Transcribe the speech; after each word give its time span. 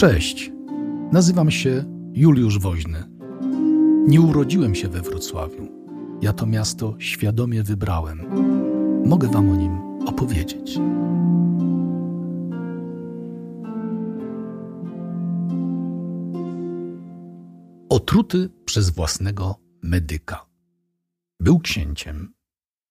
Cześć, 0.00 0.52
nazywam 1.12 1.50
się 1.50 1.84
Juliusz 2.12 2.58
Woźny. 2.58 3.04
Nie 4.06 4.20
urodziłem 4.20 4.74
się 4.74 4.88
we 4.88 5.00
Wrocławiu. 5.00 5.68
Ja 6.22 6.32
to 6.32 6.46
miasto 6.46 6.94
świadomie 6.98 7.62
wybrałem. 7.62 8.20
Mogę 9.06 9.28
Wam 9.28 9.50
o 9.50 9.56
nim 9.56 9.78
opowiedzieć. 10.06 10.78
Otruty 17.88 18.50
przez 18.64 18.90
własnego 18.90 19.56
medyka. 19.82 20.46
Był 21.40 21.58
księciem, 21.58 22.32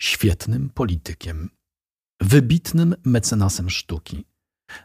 świetnym 0.02 0.70
politykiem, 0.70 1.50
wybitnym 2.22 2.96
mecenasem 3.06 3.70
sztuki. 3.70 4.29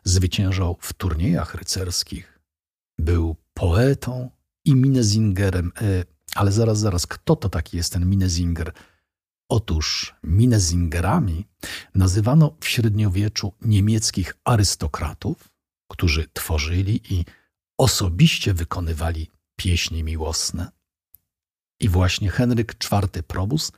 Zwyciężał 0.04 0.76
w 0.80 0.92
turniejach 0.92 1.54
rycerskich. 1.54 2.40
Był 2.98 3.36
poetą 3.54 4.30
i 4.64 4.74
minezingerem. 4.74 5.72
E, 5.80 6.04
ale 6.34 6.52
zaraz, 6.52 6.78
zaraz, 6.78 7.06
kto 7.06 7.36
to 7.36 7.48
taki 7.48 7.76
jest 7.76 7.92
ten 7.92 8.10
minezinger? 8.10 8.72
Otóż 9.48 10.14
minezingerami 10.22 11.46
nazywano 11.94 12.56
w 12.60 12.66
średniowieczu 12.66 13.52
niemieckich 13.62 14.36
arystokratów, 14.44 15.48
którzy 15.88 16.28
tworzyli 16.32 17.00
i 17.14 17.24
osobiście 17.78 18.54
wykonywali 18.54 19.30
pieśni 19.56 20.04
miłosne. 20.04 20.70
I 21.80 21.88
właśnie 21.88 22.30
Henryk 22.30 22.74
IV 22.92 23.22
Probus, 23.22 23.72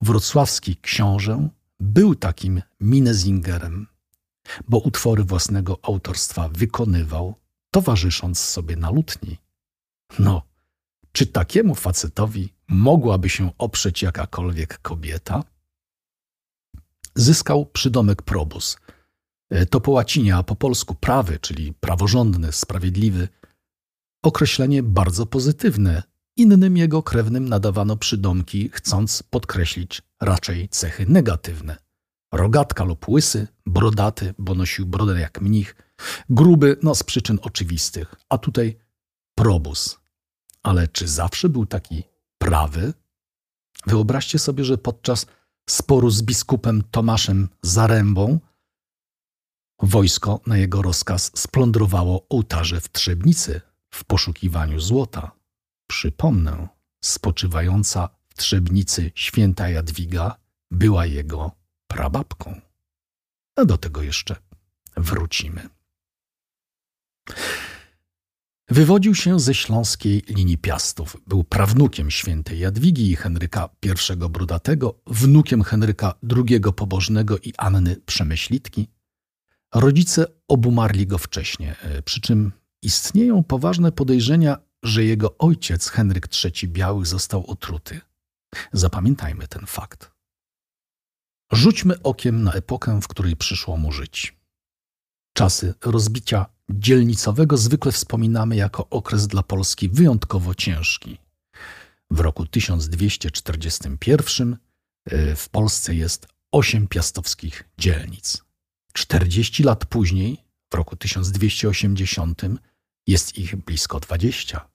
wrocławski 0.00 0.76
książę, 0.76 1.48
był 1.80 2.14
takim 2.14 2.62
minezingerem, 2.80 3.86
bo 4.68 4.78
utwory 4.78 5.24
własnego 5.24 5.78
autorstwa 5.82 6.48
wykonywał, 6.48 7.34
towarzysząc 7.70 8.38
sobie 8.38 8.76
na 8.76 8.90
lutni. 8.90 9.38
No, 10.18 10.42
czy 11.12 11.26
takiemu 11.26 11.74
facetowi 11.74 12.54
mogłaby 12.68 13.28
się 13.28 13.50
oprzeć 13.58 14.02
jakakolwiek 14.02 14.78
kobieta? 14.78 15.44
Zyskał 17.14 17.66
przydomek 17.66 18.22
probus. 18.22 18.78
E, 19.50 19.66
to 19.66 19.80
po 19.80 19.90
łacinie, 19.90 20.36
a 20.36 20.42
po 20.42 20.56
polsku 20.56 20.94
prawy, 20.94 21.38
czyli 21.38 21.72
praworządny, 21.72 22.52
sprawiedliwy. 22.52 23.28
Określenie 24.22 24.82
bardzo 24.82 25.26
pozytywne. 25.26 26.02
Innym 26.36 26.76
jego 26.76 27.02
krewnym 27.02 27.48
nadawano 27.48 27.96
przydomki, 27.96 28.70
chcąc 28.72 29.22
podkreślić 29.22 30.02
raczej 30.20 30.68
cechy 30.68 31.06
negatywne. 31.08 31.87
Rogatka 32.32 32.84
lub 32.84 33.08
łysy, 33.08 33.46
brodaty, 33.66 34.34
bo 34.38 34.54
nosił 34.54 34.86
brodę 34.86 35.20
jak 35.20 35.40
mnich, 35.40 35.76
gruby, 36.30 36.76
no 36.82 36.94
z 36.94 37.02
przyczyn 37.02 37.38
oczywistych, 37.42 38.14
a 38.28 38.38
tutaj 38.38 38.78
probus. 39.34 39.98
Ale 40.62 40.88
czy 40.88 41.08
zawsze 41.08 41.48
był 41.48 41.66
taki 41.66 42.04
prawy? 42.38 42.94
Wyobraźcie 43.86 44.38
sobie, 44.38 44.64
że 44.64 44.78
podczas 44.78 45.26
sporu 45.70 46.10
z 46.10 46.22
biskupem 46.22 46.82
Tomaszem 46.90 47.48
Zarębą 47.62 48.38
wojsko 49.82 50.40
na 50.46 50.56
jego 50.56 50.82
rozkaz 50.82 51.30
splądrowało 51.34 52.26
ołtarze 52.28 52.80
w 52.80 52.92
Trzebnicy 52.92 53.60
w 53.90 54.04
poszukiwaniu 54.04 54.80
złota. 54.80 55.30
Przypomnę, 55.86 56.68
spoczywająca 57.04 58.08
w 58.28 58.34
Trzebnicy 58.34 59.12
święta 59.14 59.68
Jadwiga 59.68 60.36
była 60.70 61.06
jego 61.06 61.57
prababką. 61.98 62.60
A 63.56 63.64
do 63.64 63.78
tego 63.78 64.02
jeszcze 64.02 64.36
wrócimy. 64.96 65.68
Wywodził 68.68 69.14
się 69.14 69.40
ze 69.40 69.54
śląskiej 69.54 70.22
linii 70.28 70.58
Piastów. 70.58 71.16
Był 71.26 71.44
prawnukiem 71.44 72.10
świętej 72.10 72.58
Jadwigi 72.58 73.10
i 73.10 73.16
Henryka 73.16 73.68
I 73.82 74.16
Brudatego, 74.16 75.00
wnukiem 75.06 75.62
Henryka 75.62 76.14
II 76.36 76.60
Pobożnego 76.76 77.38
i 77.38 77.52
Anny 77.56 77.96
Przemyślitki. 78.06 78.88
Rodzice 79.74 80.26
obumarli 80.48 81.06
go 81.06 81.18
wcześnie, 81.18 81.76
e, 81.80 82.02
przy 82.02 82.20
czym 82.20 82.52
istnieją 82.82 83.42
poważne 83.44 83.92
podejrzenia, 83.92 84.58
że 84.82 85.04
jego 85.04 85.38
ojciec 85.38 85.88
Henryk 85.88 86.28
III 86.44 86.68
Biały 86.68 87.06
został 87.06 87.46
otruty. 87.46 88.00
Zapamiętajmy 88.72 89.48
ten 89.48 89.66
fakt. 89.66 90.17
Rzućmy 91.52 92.02
okiem 92.02 92.42
na 92.42 92.52
epokę, 92.52 93.00
w 93.02 93.08
której 93.08 93.36
przyszło 93.36 93.76
mu 93.76 93.92
żyć. 93.92 94.36
Czasy 95.36 95.74
rozbicia 95.84 96.46
dzielnicowego 96.70 97.56
zwykle 97.56 97.92
wspominamy 97.92 98.56
jako 98.56 98.88
okres 98.88 99.26
dla 99.26 99.42
Polski 99.42 99.88
wyjątkowo 99.88 100.54
ciężki. 100.54 101.18
W 102.10 102.20
roku 102.20 102.46
1241 102.46 104.56
e, 105.06 105.36
w 105.36 105.48
Polsce 105.48 105.94
jest 105.94 106.28
osiem 106.52 106.88
piastowskich 106.88 107.64
dzielnic. 107.78 108.44
40 108.92 109.62
lat 109.62 109.84
później, 109.84 110.44
w 110.72 110.74
roku 110.74 110.96
1280, 110.96 112.42
jest 113.06 113.38
ich 113.38 113.56
blisko 113.56 114.00
20. 114.00 114.68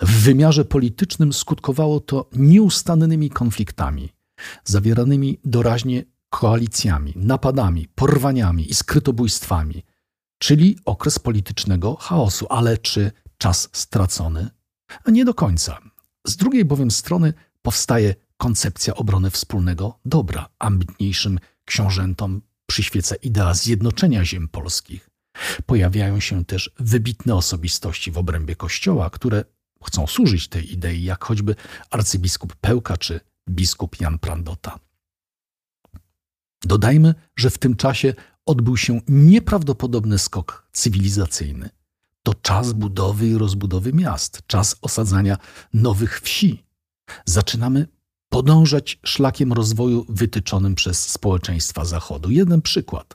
W 0.00 0.22
wymiarze 0.22 0.64
politycznym 0.64 1.32
skutkowało 1.32 2.00
to 2.00 2.30
nieustannymi 2.32 3.30
konfliktami, 3.30 4.12
zawieranymi 4.64 5.38
doraźnie 5.44 6.04
koalicjami, 6.30 7.12
napadami, 7.16 7.88
porwaniami 7.94 8.70
i 8.70 8.74
skrytobójstwami, 8.74 9.84
czyli 10.38 10.78
okres 10.84 11.18
politycznego 11.18 11.96
chaosu. 11.96 12.46
Ale 12.50 12.78
czy 12.78 13.12
czas 13.38 13.68
stracony? 13.72 14.50
Nie 15.06 15.24
do 15.24 15.34
końca. 15.34 15.78
Z 16.26 16.36
drugiej 16.36 16.64
bowiem 16.64 16.90
strony 16.90 17.34
powstaje 17.62 18.14
koncepcja 18.36 18.94
obrony 18.94 19.30
wspólnego 19.30 19.98
dobra. 20.04 20.48
Ambitniejszym 20.58 21.38
książętom 21.64 22.42
przyświeca 22.66 23.14
idea 23.14 23.54
zjednoczenia 23.54 24.24
ziem 24.24 24.48
polskich. 24.48 25.10
Pojawiają 25.66 26.20
się 26.20 26.44
też 26.44 26.70
wybitne 26.78 27.34
osobistości 27.34 28.10
w 28.10 28.18
obrębie 28.18 28.56
Kościoła, 28.56 29.10
które 29.10 29.44
chcą 29.84 30.06
służyć 30.06 30.48
tej 30.48 30.72
idei, 30.72 31.04
jak 31.04 31.24
choćby 31.24 31.54
arcybiskup 31.90 32.56
Pełka 32.56 32.96
czy 32.96 33.20
biskup 33.50 34.00
Jan 34.00 34.18
Prandota. 34.18 34.78
Dodajmy, 36.62 37.14
że 37.36 37.50
w 37.50 37.58
tym 37.58 37.76
czasie 37.76 38.14
odbył 38.46 38.76
się 38.76 39.00
nieprawdopodobny 39.08 40.18
skok 40.18 40.68
cywilizacyjny. 40.72 41.70
To 42.22 42.34
czas 42.34 42.72
budowy 42.72 43.28
i 43.28 43.38
rozbudowy 43.38 43.92
miast, 43.92 44.42
czas 44.46 44.76
osadzania 44.82 45.36
nowych 45.74 46.20
wsi. 46.20 46.64
Zaczynamy 47.24 47.86
podążać 48.28 48.98
szlakiem 49.04 49.52
rozwoju 49.52 50.06
wytyczonym 50.08 50.74
przez 50.74 51.08
społeczeństwa 51.08 51.84
Zachodu. 51.84 52.30
Jeden 52.30 52.62
przykład. 52.62 53.14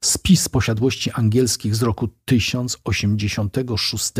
Spis 0.00 0.48
posiadłości 0.48 1.10
angielskich 1.10 1.76
z 1.76 1.82
roku 1.82 2.08
1086 2.24 4.12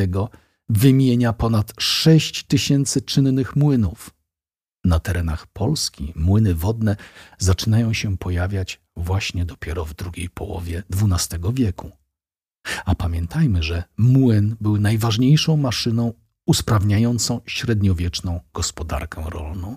wymienia 0.68 1.32
ponad 1.32 1.72
6 1.78 2.44
tysięcy 2.44 3.02
czynnych 3.02 3.56
młynów. 3.56 4.15
Na 4.86 5.00
terenach 5.00 5.46
Polski 5.46 6.12
młyny 6.16 6.54
wodne 6.54 6.96
zaczynają 7.38 7.92
się 7.92 8.16
pojawiać 8.16 8.80
właśnie 8.96 9.44
dopiero 9.44 9.84
w 9.84 9.94
drugiej 9.94 10.30
połowie 10.30 10.82
XII 10.92 11.38
wieku. 11.52 11.90
A 12.84 12.94
pamiętajmy, 12.94 13.62
że 13.62 13.84
młyn 13.96 14.56
był 14.60 14.80
najważniejszą 14.80 15.56
maszyną 15.56 16.12
usprawniającą 16.46 17.40
średniowieczną 17.46 18.40
gospodarkę 18.54 19.24
rolną. 19.30 19.76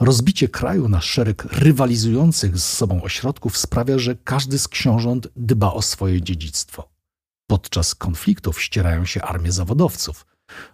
Rozbicie 0.00 0.48
kraju 0.48 0.88
na 0.88 1.00
szereg 1.00 1.44
rywalizujących 1.44 2.58
z 2.58 2.72
sobą 2.72 3.02
ośrodków 3.02 3.56
sprawia, 3.56 3.98
że 3.98 4.16
każdy 4.16 4.58
z 4.58 4.68
książąt 4.68 5.28
dba 5.36 5.72
o 5.72 5.82
swoje 5.82 6.22
dziedzictwo. 6.22 6.92
Podczas 7.46 7.94
konfliktów 7.94 8.62
ścierają 8.62 9.04
się 9.04 9.22
armie 9.22 9.52
zawodowców. 9.52 10.26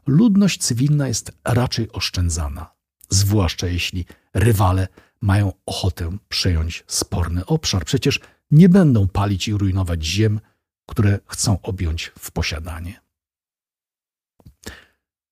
Ludność 0.06 0.60
cywilna 0.60 1.08
jest 1.08 1.32
raczej 1.44 1.92
oszczędzana 1.92 2.79
zwłaszcza 3.10 3.66
jeśli 3.66 4.04
rywale 4.34 4.88
mają 5.20 5.52
ochotę 5.66 6.16
przejąć 6.28 6.84
sporny 6.86 7.46
obszar. 7.46 7.84
Przecież 7.84 8.20
nie 8.50 8.68
będą 8.68 9.08
palić 9.08 9.48
i 9.48 9.52
rujnować 9.52 10.04
ziem, 10.04 10.40
które 10.88 11.18
chcą 11.26 11.62
objąć 11.62 12.12
w 12.18 12.30
posiadanie. 12.30 13.00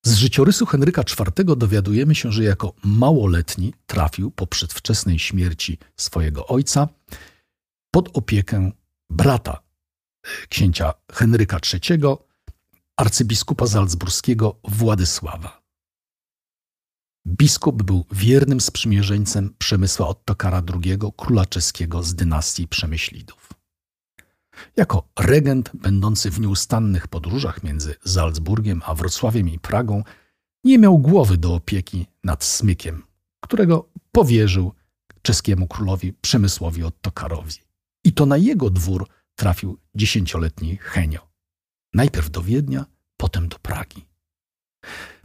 Z 0.04 0.14
życiorysu 0.14 0.66
Henryka 0.66 1.02
IV 1.02 1.56
dowiadujemy 1.56 2.14
się, 2.14 2.32
że 2.32 2.44
jako 2.44 2.72
małoletni 2.84 3.74
trafił 3.86 4.30
po 4.30 4.46
przedwczesnej 4.46 5.18
śmierci 5.18 5.78
swojego 5.96 6.46
ojca 6.46 6.88
pod 7.90 8.16
opiekę 8.16 8.70
brata 9.10 9.62
e, 10.22 10.46
księcia 10.48 10.94
Henryka 11.12 11.58
III, 11.72 12.00
arcybiskupa 12.96 13.66
salzburskiego 13.66 14.60
Władysława. 14.64 15.57
Biskup 17.28 17.82
był 17.82 18.04
wiernym 18.12 18.60
sprzymierzeńcem 18.60 19.54
Przemysła 19.58 20.08
Ottokara 20.08 20.62
II, 20.74 20.98
króla 21.16 21.46
czeskiego 21.46 22.02
z 22.02 22.14
dynastii 22.14 22.68
Przemyślidów. 22.68 23.52
Jako 24.76 25.08
regent 25.18 25.70
będący 25.74 26.30
w 26.30 26.40
nieustannych 26.40 27.08
podróżach 27.08 27.62
między 27.62 27.94
Salzburgiem 28.06 28.82
a 28.86 28.94
Wrocławiem 28.94 29.48
i 29.48 29.58
Pragą, 29.58 30.04
nie 30.64 30.78
miał 30.78 30.98
głowy 30.98 31.36
do 31.36 31.54
opieki 31.54 32.06
nad 32.24 32.44
smykiem, 32.44 33.02
którego 33.40 33.88
powierzył 34.12 34.72
czeskiemu 35.22 35.66
królowi 35.66 36.12
Przemysłowi 36.12 36.84
Ottokarowi. 36.84 37.54
I 38.04 38.12
to 38.12 38.26
na 38.26 38.36
jego 38.36 38.70
dwór 38.70 39.08
trafił 39.34 39.78
dziesięcioletni 39.94 40.76
Henio. 40.76 41.28
Najpierw 41.94 42.30
do 42.30 42.42
Wiednia, 42.42 42.84
potem 43.16 43.48
do 43.48 43.58
Pragi. 43.58 44.06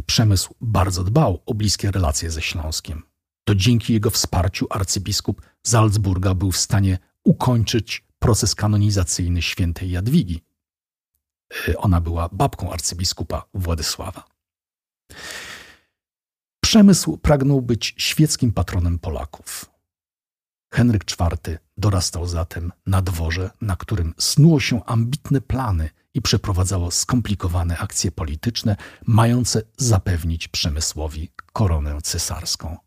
Przemysł 0.05 0.55
bardzo 0.61 1.03
dbał 1.03 1.41
o 1.45 1.53
bliskie 1.53 1.91
relacje 1.91 2.31
ze 2.31 2.41
Śląskiem. 2.41 3.03
To 3.43 3.55
dzięki 3.55 3.93
jego 3.93 4.09
wsparciu 4.09 4.67
arcybiskup 4.69 5.41
Salzburga 5.63 6.33
był 6.33 6.51
w 6.51 6.57
stanie 6.57 6.97
ukończyć 7.23 8.05
proces 8.19 8.55
kanonizacyjny 8.55 9.41
świętej 9.41 9.91
Jadwigi. 9.91 10.41
E, 11.67 11.77
ona 11.77 12.01
była 12.01 12.29
babką 12.31 12.71
arcybiskupa 12.71 13.45
Władysława. 13.53 14.23
Przemysł 16.63 17.17
pragnął 17.17 17.61
być 17.61 17.95
świeckim 17.97 18.51
patronem 18.51 18.99
Polaków. 18.99 19.72
Henryk 20.73 21.03
IV 21.11 21.57
dorastał 21.77 22.27
zatem 22.27 22.71
na 22.85 23.01
dworze, 23.01 23.49
na 23.61 23.75
którym 23.75 24.13
snuło 24.19 24.59
się 24.59 24.85
ambitne 24.85 25.41
plany 25.41 25.89
i 26.13 26.21
przeprowadzało 26.21 26.91
skomplikowane 26.91 27.77
akcje 27.77 28.11
polityczne, 28.11 28.75
mające 29.05 29.61
zapewnić 29.77 30.47
Przemysłowi 30.47 31.29
koronę 31.53 32.01
cesarską. 32.03 32.77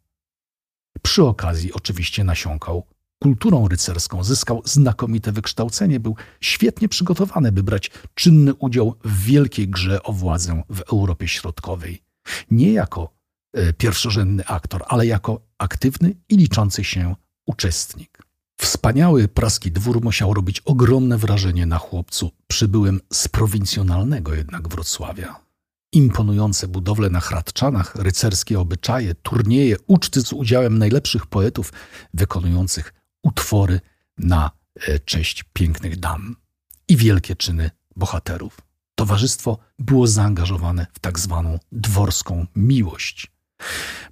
Przy 1.03 1.25
okazji 1.25 1.73
oczywiście 1.73 2.25
nasiąkał 2.25 2.87
kulturą 3.23 3.69
rycerską, 3.69 4.25
zyskał 4.25 4.63
znakomite 4.65 5.33
wykształcenie, 5.33 6.01
był 6.01 6.17
świetnie 6.41 6.89
przygotowany, 6.89 7.53
by 7.53 7.63
brać 7.63 7.91
czynny 8.15 8.55
udział 8.55 8.95
w 9.05 9.25
wielkiej 9.25 9.69
grze 9.69 10.03
o 10.03 10.13
władzę 10.13 10.63
w 10.71 10.81
Europie 10.81 11.29
Środkowej. 11.29 12.03
Nie 12.51 12.73
jako 12.73 13.15
e, 13.53 13.73
pierwszorzędny 13.73 14.47
aktor, 14.47 14.85
ale 14.89 15.07
jako 15.07 15.41
aktywny 15.59 16.15
i 16.29 16.37
liczący 16.37 16.85
się 16.85 17.15
uczestnik. 17.47 18.19
Wspaniały 18.61 19.29
praski 19.29 19.73
dwór 19.73 20.03
musiał 20.03 20.35
robić 20.35 20.61
ogromne 20.61 21.19
wrażenie 21.19 21.67
na 21.67 21.79
chłopcu 21.79 22.31
przybyłym 22.47 23.01
z 23.13 23.29
prowincjonalnego 23.29 24.35
jednak 24.35 24.69
Wrocławia. 24.69 25.41
Imponujące 25.93 26.69
budowle 26.69 27.11
na 27.11 27.21
Hradczanach, 27.21 27.95
rycerskie 27.95 28.61
obyczaje, 28.61 29.15
turnieje, 29.15 29.77
uczty 29.87 30.21
z 30.21 30.33
udziałem 30.33 30.79
najlepszych 30.79 31.27
poetów 31.27 31.73
wykonujących 32.15 32.95
utwory 33.23 33.81
na 34.19 34.51
e, 34.75 34.99
cześć 34.99 35.45
pięknych 35.53 36.01
dam 36.01 36.37
i 36.89 36.97
wielkie 36.97 37.37
czyny 37.37 37.71
bohaterów. 37.97 38.61
Towarzystwo 38.95 39.59
było 39.79 40.07
zaangażowane 40.07 40.87
w 40.93 40.99
tak 40.99 41.19
zwaną 41.19 41.59
dworską 41.73 42.47
miłość. 42.57 43.33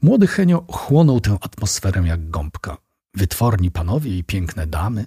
Młody 0.02 0.26
Henio 0.26 0.64
chłonął 0.70 1.20
tę 1.20 1.38
atmosferę 1.40 2.02
jak 2.06 2.30
gąbka. 2.30 2.76
Wytworni 3.14 3.70
panowie 3.70 4.18
i 4.18 4.24
piękne 4.24 4.66
damy, 4.66 5.06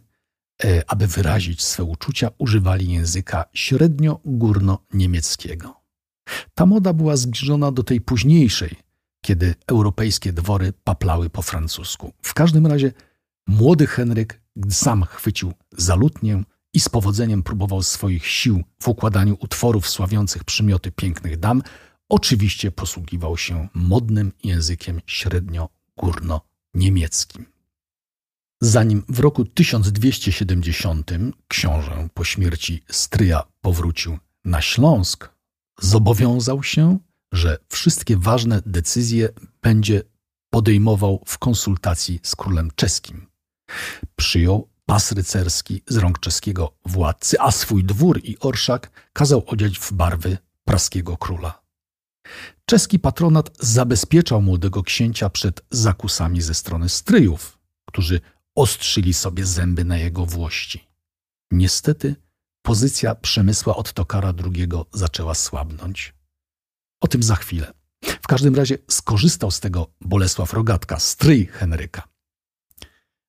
e, 0.63 0.83
aby 0.87 1.07
wyrazić 1.07 1.63
swe 1.63 1.83
uczucia, 1.83 2.29
używali 2.37 2.91
języka 2.91 3.45
średnio-górno-niemieckiego. 3.53 5.73
Ta 6.53 6.65
moda 6.65 6.93
była 6.93 7.17
zbliżona 7.17 7.71
do 7.71 7.83
tej 7.83 8.01
późniejszej, 8.01 8.75
kiedy 9.21 9.55
europejskie 9.67 10.33
dwory 10.33 10.73
paplały 10.83 11.29
po 11.29 11.41
francusku. 11.41 12.13
W 12.21 12.33
każdym 12.33 12.67
razie 12.67 12.91
młody 13.47 13.87
Henryk 13.87 14.41
sam 14.69 15.03
chwycił 15.03 15.53
za 15.77 15.95
lutnię 15.95 16.43
i 16.73 16.79
z 16.79 16.89
powodzeniem 16.89 17.43
próbował 17.43 17.83
swoich 17.83 18.27
sił 18.27 18.63
w 18.79 18.87
układaniu 18.87 19.37
utworów 19.39 19.89
sławiących 19.89 20.43
przymioty 20.43 20.91
pięknych 20.91 21.39
dam, 21.39 21.61
oczywiście 22.09 22.71
posługiwał 22.71 23.37
się 23.37 23.67
modnym 23.73 24.31
językiem 24.43 25.01
średnio-górno-niemieckim. 25.05 27.56
Zanim 28.61 29.03
w 29.09 29.19
roku 29.19 29.45
1270 29.45 31.11
książę 31.47 32.07
po 32.13 32.23
śmierci 32.23 32.83
stryja 32.91 33.43
powrócił 33.61 34.17
na 34.45 34.61
Śląsk, 34.61 35.29
zobowiązał 35.79 36.63
się, 36.63 36.99
że 37.31 37.57
wszystkie 37.69 38.17
ważne 38.17 38.61
decyzje 38.65 39.29
będzie 39.61 40.03
podejmował 40.49 41.23
w 41.25 41.37
konsultacji 41.37 42.19
z 42.23 42.35
królem 42.35 42.71
czeskim. 42.75 43.27
Przyjął 44.15 44.69
pas 44.85 45.11
rycerski 45.11 45.83
z 45.87 45.97
rąk 45.97 46.19
czeskiego 46.19 46.77
władcy, 46.85 47.39
a 47.39 47.51
swój 47.51 47.83
dwór 47.83 48.19
i 48.23 48.37
orszak 48.39 49.09
kazał 49.13 49.43
odziać 49.47 49.79
w 49.79 49.93
barwy 49.93 50.37
praskiego 50.65 51.17
króla. 51.17 51.61
Czeski 52.65 52.99
patronat 52.99 53.57
zabezpieczał 53.59 54.41
młodego 54.41 54.83
księcia 54.83 55.29
przed 55.29 55.61
zakusami 55.71 56.41
ze 56.41 56.53
strony 56.53 56.89
stryjów, 56.89 57.59
którzy 57.85 58.21
ostrzyli 58.57 59.13
sobie 59.13 59.45
zęby 59.45 59.85
na 59.85 59.97
jego 59.97 60.25
włości. 60.25 60.87
Niestety 61.51 62.15
pozycja 62.61 63.15
Przemysła 63.15 63.75
Ottokara 63.75 64.33
II 64.43 64.67
zaczęła 64.93 65.35
słabnąć. 65.35 66.13
O 67.01 67.07
tym 67.07 67.23
za 67.23 67.35
chwilę. 67.35 67.73
W 68.03 68.27
każdym 68.27 68.55
razie 68.55 68.77
skorzystał 68.89 69.51
z 69.51 69.59
tego 69.59 69.87
Bolesław 70.01 70.53
Rogatka, 70.53 70.99
stryj 70.99 71.45
Henryka. 71.45 72.07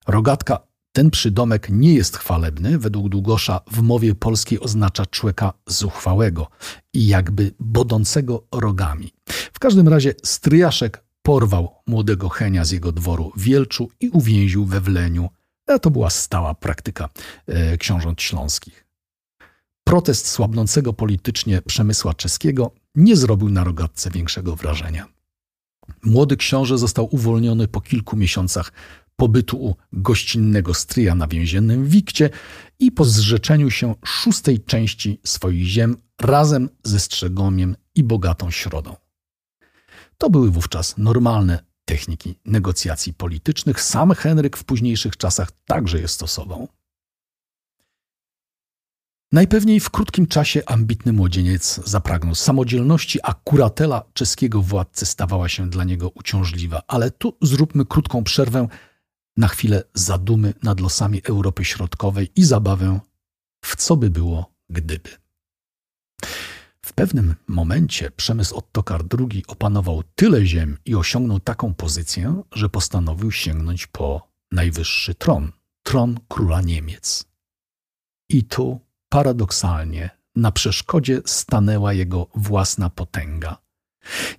Rogatka, 0.06 0.66
ten 0.92 1.10
przydomek 1.10 1.68
nie 1.70 1.94
jest 1.94 2.16
chwalebny, 2.16 2.78
według 2.78 3.08
Długosza 3.08 3.60
w 3.70 3.82
mowie 3.82 4.14
polskiej 4.14 4.60
oznacza 4.60 5.06
człowieka 5.06 5.52
zuchwałego 5.66 6.48
i 6.92 7.06
jakby 7.06 7.54
bodącego 7.60 8.46
rogami. 8.52 9.12
W 9.52 9.58
każdym 9.58 9.88
razie 9.88 10.14
stryjaszek 10.24 11.07
porwał 11.28 11.74
młodego 11.86 12.28
Henia 12.28 12.64
z 12.64 12.70
jego 12.70 12.92
dworu 12.92 13.32
Wielczu 13.36 13.90
i 14.00 14.08
uwięził 14.08 14.64
we 14.64 14.80
Wleniu. 14.80 15.28
E, 15.66 15.78
to 15.78 15.90
była 15.90 16.10
stała 16.10 16.54
praktyka 16.54 17.08
e, 17.46 17.78
książąt 17.78 18.22
śląskich. 18.22 18.86
Protest 19.84 20.28
słabnącego 20.28 20.92
politycznie 20.92 21.62
przemysła 21.62 22.14
czeskiego 22.14 22.70
nie 22.94 23.16
zrobił 23.16 23.48
na 23.48 23.64
rogatce 23.64 24.10
większego 24.10 24.56
wrażenia. 24.56 25.06
Młody 26.02 26.36
książę 26.36 26.78
został 26.78 27.08
uwolniony 27.14 27.68
po 27.68 27.80
kilku 27.80 28.16
miesiącach 28.16 28.72
pobytu 29.16 29.64
u 29.64 29.76
gościnnego 29.92 30.74
stryja 30.74 31.14
na 31.14 31.26
więziennym 31.26 31.86
Wikcie 31.86 32.30
i 32.78 32.92
po 32.92 33.04
zrzeczeniu 33.04 33.70
się 33.70 33.94
szóstej 34.04 34.60
części 34.60 35.20
swoich 35.24 35.64
ziem 35.64 35.96
razem 36.20 36.68
ze 36.84 37.00
Strzegomiem 37.00 37.76
i 37.94 38.04
bogatą 38.04 38.50
środą. 38.50 39.07
To 40.18 40.30
były 40.30 40.50
wówczas 40.50 40.94
normalne 40.98 41.64
techniki 41.84 42.38
negocjacji 42.44 43.14
politycznych. 43.14 43.80
Sam 43.80 44.14
Henryk 44.14 44.56
w 44.56 44.64
późniejszych 44.64 45.16
czasach 45.16 45.52
także 45.66 46.00
je 46.00 46.08
stosował. 46.08 46.68
Najpewniej 49.32 49.80
w 49.80 49.90
krótkim 49.90 50.26
czasie 50.26 50.62
ambitny 50.66 51.12
młodzieniec 51.12 51.80
zapragnął 51.84 52.34
samodzielności, 52.34 53.18
a 53.22 53.34
kuratela 53.34 54.04
czeskiego 54.12 54.62
władcy 54.62 55.06
stawała 55.06 55.48
się 55.48 55.70
dla 55.70 55.84
niego 55.84 56.08
uciążliwa. 56.08 56.82
Ale 56.86 57.10
tu 57.10 57.36
zróbmy 57.42 57.84
krótką 57.84 58.24
przerwę 58.24 58.68
na 59.36 59.48
chwilę 59.48 59.82
zadumy 59.94 60.54
nad 60.62 60.80
losami 60.80 61.20
Europy 61.24 61.64
Środkowej 61.64 62.30
i 62.36 62.44
zabawę 62.44 63.00
w 63.64 63.76
co 63.76 63.96
by 63.96 64.10
było 64.10 64.52
gdyby. 64.70 65.27
Pewnym 66.98 67.34
momencie 67.48 68.10
przemysł 68.10 68.56
Ottokar 68.56 69.04
II 69.18 69.44
opanował 69.46 70.02
tyle 70.14 70.46
ziem 70.46 70.78
i 70.84 70.94
osiągnął 70.94 71.40
taką 71.40 71.74
pozycję, 71.74 72.42
że 72.52 72.68
postanowił 72.68 73.30
sięgnąć 73.30 73.86
po 73.86 74.28
najwyższy 74.52 75.14
tron 75.14 75.52
tron 75.82 76.20
króla 76.28 76.60
Niemiec. 76.60 77.24
I 78.28 78.44
tu 78.44 78.80
paradoksalnie 79.08 80.10
na 80.36 80.52
przeszkodzie 80.52 81.20
stanęła 81.26 81.92
jego 81.92 82.26
własna 82.34 82.90
potęga. 82.90 83.56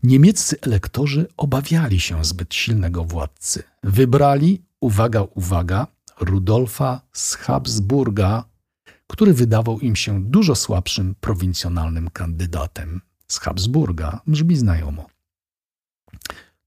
Niemieccy 0.04 0.58
elektorzy 0.62 1.28
obawiali 1.38 2.00
się 2.00 2.25
zbyt 2.25 2.54
silnego 2.54 3.04
władcy. 3.04 3.63
Wybrali, 3.84 4.62
uwaga, 4.80 5.22
uwaga, 5.36 5.88
Rudolfa 6.20 7.01
z 7.13 7.36
Habsburga 7.36 8.44
który 9.10 9.34
wydawał 9.34 9.80
im 9.80 9.96
się 9.96 10.24
dużo 10.24 10.56
słabszym 10.56 11.16
prowincjonalnym 11.20 12.10
kandydatem 12.10 13.01
z 13.28 13.39
Habsburga, 13.39 14.22
brzmi 14.28 14.56
znajomo. 14.56 15.08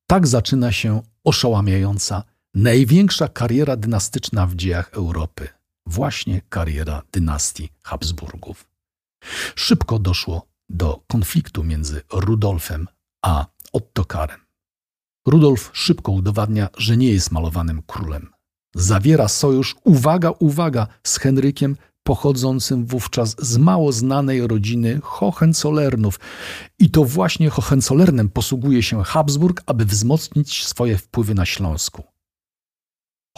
Tak 0.06 0.26
zaczyna 0.26 0.72
się 0.72 1.02
oszałamiająca, 1.24 2.24
największa 2.54 3.28
kariera 3.28 3.76
dynastyczna 3.76 4.46
w 4.46 4.54
dziejach 4.54 4.90
Europy, 4.92 5.48
właśnie 5.86 6.40
kariera 6.48 7.02
dynastii 7.12 7.68
Habsburgów. 7.82 8.66
Szybko 9.54 9.98
doszło 9.98 10.46
do 10.68 11.00
konfliktu 11.06 11.64
między 11.64 12.02
Rudolfem 12.12 12.88
a 13.22 13.46
Ottokarem. 13.72 14.40
Rudolf 15.26 15.70
szybko 15.72 16.12
udowadnia, 16.12 16.68
że 16.76 16.96
nie 16.96 17.12
jest 17.12 17.30
malowanym 17.30 17.82
królem. 17.82 18.30
Zawiera 18.74 19.28
sojusz, 19.28 19.76
uwaga, 19.84 20.30
uwaga, 20.30 20.86
z 21.02 21.18
Henrykiem 21.18 21.76
pochodzącym 22.02 22.86
wówczas 22.86 23.36
z 23.38 23.56
mało 23.56 23.92
znanej 23.92 24.46
rodziny 24.46 25.00
Hohenzollernów. 25.02 26.20
I 26.78 26.90
to 26.90 27.04
właśnie 27.04 27.50
Hohenzollernem 27.50 28.28
posługuje 28.28 28.82
się 28.82 29.02
Habsburg, 29.04 29.62
aby 29.66 29.84
wzmocnić 29.84 30.66
swoje 30.66 30.98
wpływy 30.98 31.34
na 31.34 31.46
Śląsku. 31.46 32.02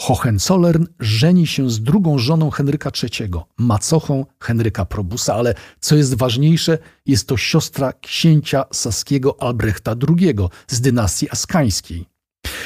Hohenzollern 0.00 0.86
żeni 1.00 1.46
się 1.46 1.70
z 1.70 1.82
drugą 1.82 2.18
żoną 2.18 2.50
Henryka 2.50 2.90
III, 3.02 3.30
macochą 3.58 4.26
Henryka 4.40 4.84
Probusa, 4.84 5.34
ale 5.34 5.54
co 5.80 5.96
jest 5.96 6.14
ważniejsze, 6.14 6.78
jest 7.06 7.28
to 7.28 7.36
siostra 7.36 7.92
księcia 7.92 8.64
saskiego 8.72 9.42
Albrechta 9.42 9.94
II 10.08 10.34
z 10.66 10.80
dynastii 10.80 11.30
askańskiej. 11.30 12.06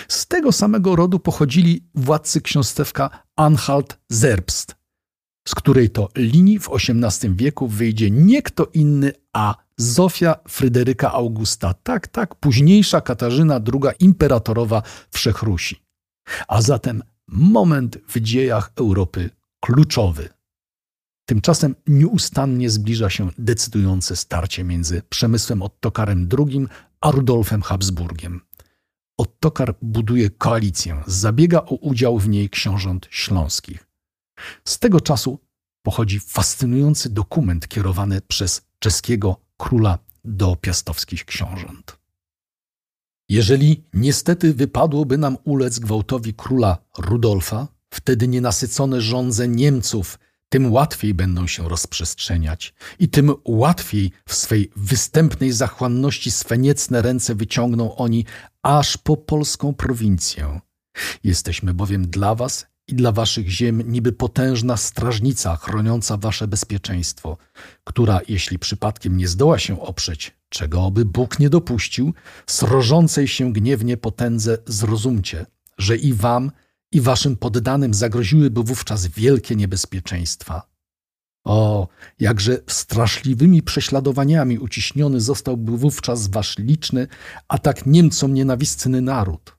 Z 0.08 0.26
tego 0.26 0.52
samego 0.52 0.96
rodu 0.96 1.18
pochodzili 1.18 1.88
władcy 1.94 2.40
ksiąstewka 2.40 3.10
Anhalt-Zerbst, 3.36 4.77
z 5.48 5.54
której 5.54 5.90
to 5.90 6.08
linii 6.16 6.58
w 6.58 6.68
XVIII 6.72 7.34
wieku 7.34 7.68
wyjdzie 7.68 8.10
nie 8.10 8.42
kto 8.42 8.66
inny, 8.74 9.12
a 9.32 9.54
Zofia 9.76 10.34
Fryderyka 10.48 11.12
Augusta, 11.12 11.74
tak, 11.74 12.08
tak, 12.08 12.34
późniejsza 12.34 13.00
Katarzyna 13.00 13.54
II 13.72 13.94
imperatorowa 14.00 14.82
Wszechrusi. 15.10 15.76
A 16.48 16.62
zatem 16.62 17.02
moment 17.28 17.98
w 18.08 18.20
dziejach 18.20 18.72
Europy 18.76 19.30
kluczowy. 19.60 20.28
Tymczasem 21.28 21.74
nieustannie 21.86 22.70
zbliża 22.70 23.10
się 23.10 23.30
decydujące 23.38 24.16
starcie 24.16 24.64
między 24.64 25.02
Przemysłem 25.08 25.62
Ottokarem 25.62 26.28
II 26.38 26.66
a 27.00 27.10
Rudolfem 27.10 27.62
Habsburgiem. 27.62 28.40
Ottokar 29.18 29.74
buduje 29.82 30.30
koalicję, 30.30 31.02
zabiega 31.06 31.58
o 31.58 31.74
udział 31.74 32.18
w 32.18 32.28
niej 32.28 32.50
książąt 32.50 33.06
śląskich. 33.10 33.87
Z 34.64 34.78
tego 34.78 35.00
czasu 35.00 35.38
pochodzi 35.82 36.20
fascynujący 36.20 37.10
dokument 37.10 37.68
kierowany 37.68 38.20
przez 38.20 38.62
czeskiego 38.78 39.36
króla 39.56 39.98
do 40.24 40.56
piastowskich 40.56 41.24
książąt. 41.24 41.98
Jeżeli 43.28 43.84
niestety 43.94 44.54
wypadłoby 44.54 45.18
nam 45.18 45.36
ulec 45.44 45.78
gwałtowi 45.78 46.34
króla 46.34 46.78
Rudolfa, 46.98 47.68
wtedy 47.90 48.28
nienasycone 48.28 49.00
żądze 49.00 49.48
Niemców 49.48 50.18
tym 50.48 50.72
łatwiej 50.72 51.14
będą 51.14 51.46
się 51.46 51.68
rozprzestrzeniać 51.68 52.74
i 52.98 53.08
tym 53.08 53.34
łatwiej 53.44 54.12
w 54.28 54.34
swej 54.34 54.70
występnej 54.76 55.52
zachłanności 55.52 56.30
swe 56.30 56.58
niecne 56.58 57.02
ręce 57.02 57.34
wyciągną 57.34 57.96
oni 57.96 58.24
aż 58.62 58.96
po 58.96 59.16
polską 59.16 59.74
prowincję. 59.74 60.60
Jesteśmy 61.24 61.74
bowiem 61.74 62.06
dla 62.06 62.34
was 62.34 62.66
i 62.88 62.94
dla 62.94 63.12
waszych 63.12 63.48
ziem 63.48 63.92
niby 63.92 64.12
potężna 64.12 64.76
strażnica 64.76 65.56
chroniąca 65.56 66.16
wasze 66.16 66.48
bezpieczeństwo, 66.48 67.36
która, 67.84 68.20
jeśli 68.28 68.58
przypadkiem 68.58 69.16
nie 69.16 69.28
zdoła 69.28 69.58
się 69.58 69.80
oprzeć, 69.80 70.36
czego 70.48 70.84
oby 70.84 71.04
Bóg 71.04 71.38
nie 71.38 71.50
dopuścił, 71.50 72.14
srożącej 72.46 73.28
się 73.28 73.52
gniewnie 73.52 73.96
potędze 73.96 74.58
zrozumcie, 74.66 75.46
że 75.78 75.96
i 75.96 76.12
wam, 76.14 76.50
i 76.92 77.00
waszym 77.00 77.36
poddanym 77.36 77.94
zagroziłyby 77.94 78.62
wówczas 78.62 79.06
wielkie 79.06 79.56
niebezpieczeństwa. 79.56 80.62
O, 81.44 81.88
jakże 82.20 82.58
straszliwymi 82.66 83.62
prześladowaniami 83.62 84.58
uciśniony 84.58 85.20
zostałby 85.20 85.78
wówczas 85.78 86.26
wasz 86.26 86.58
liczny, 86.58 87.06
a 87.48 87.58
tak 87.58 87.86
Niemcom 87.86 88.34
nienawistny 88.34 89.00
naród. 89.00 89.57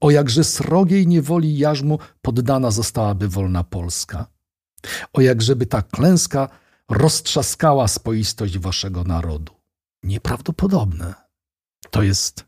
O 0.00 0.10
jakże 0.10 0.44
srogiej 0.44 1.06
niewoli 1.06 1.58
jarzmu 1.58 1.98
poddana 2.22 2.70
zostałaby 2.70 3.28
wolna 3.28 3.64
Polska. 3.64 4.26
O 5.12 5.20
jakżeby 5.20 5.66
ta 5.66 5.82
klęska 5.82 6.48
roztrzaskała 6.88 7.88
spoistość 7.88 8.58
waszego 8.58 9.04
narodu. 9.04 9.52
Nieprawdopodobne. 10.02 11.14
To 11.90 12.02
jest 12.02 12.44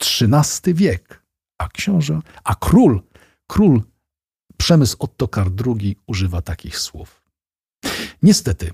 XIII 0.00 0.74
wiek, 0.74 1.22
a 1.58 1.68
książę, 1.68 2.20
a 2.44 2.54
król, 2.54 3.02
król 3.46 3.82
Przemysł 4.56 4.96
Ottokar 4.98 5.50
II 5.66 5.96
używa 6.06 6.42
takich 6.42 6.78
słów. 6.78 7.22
Niestety, 8.22 8.72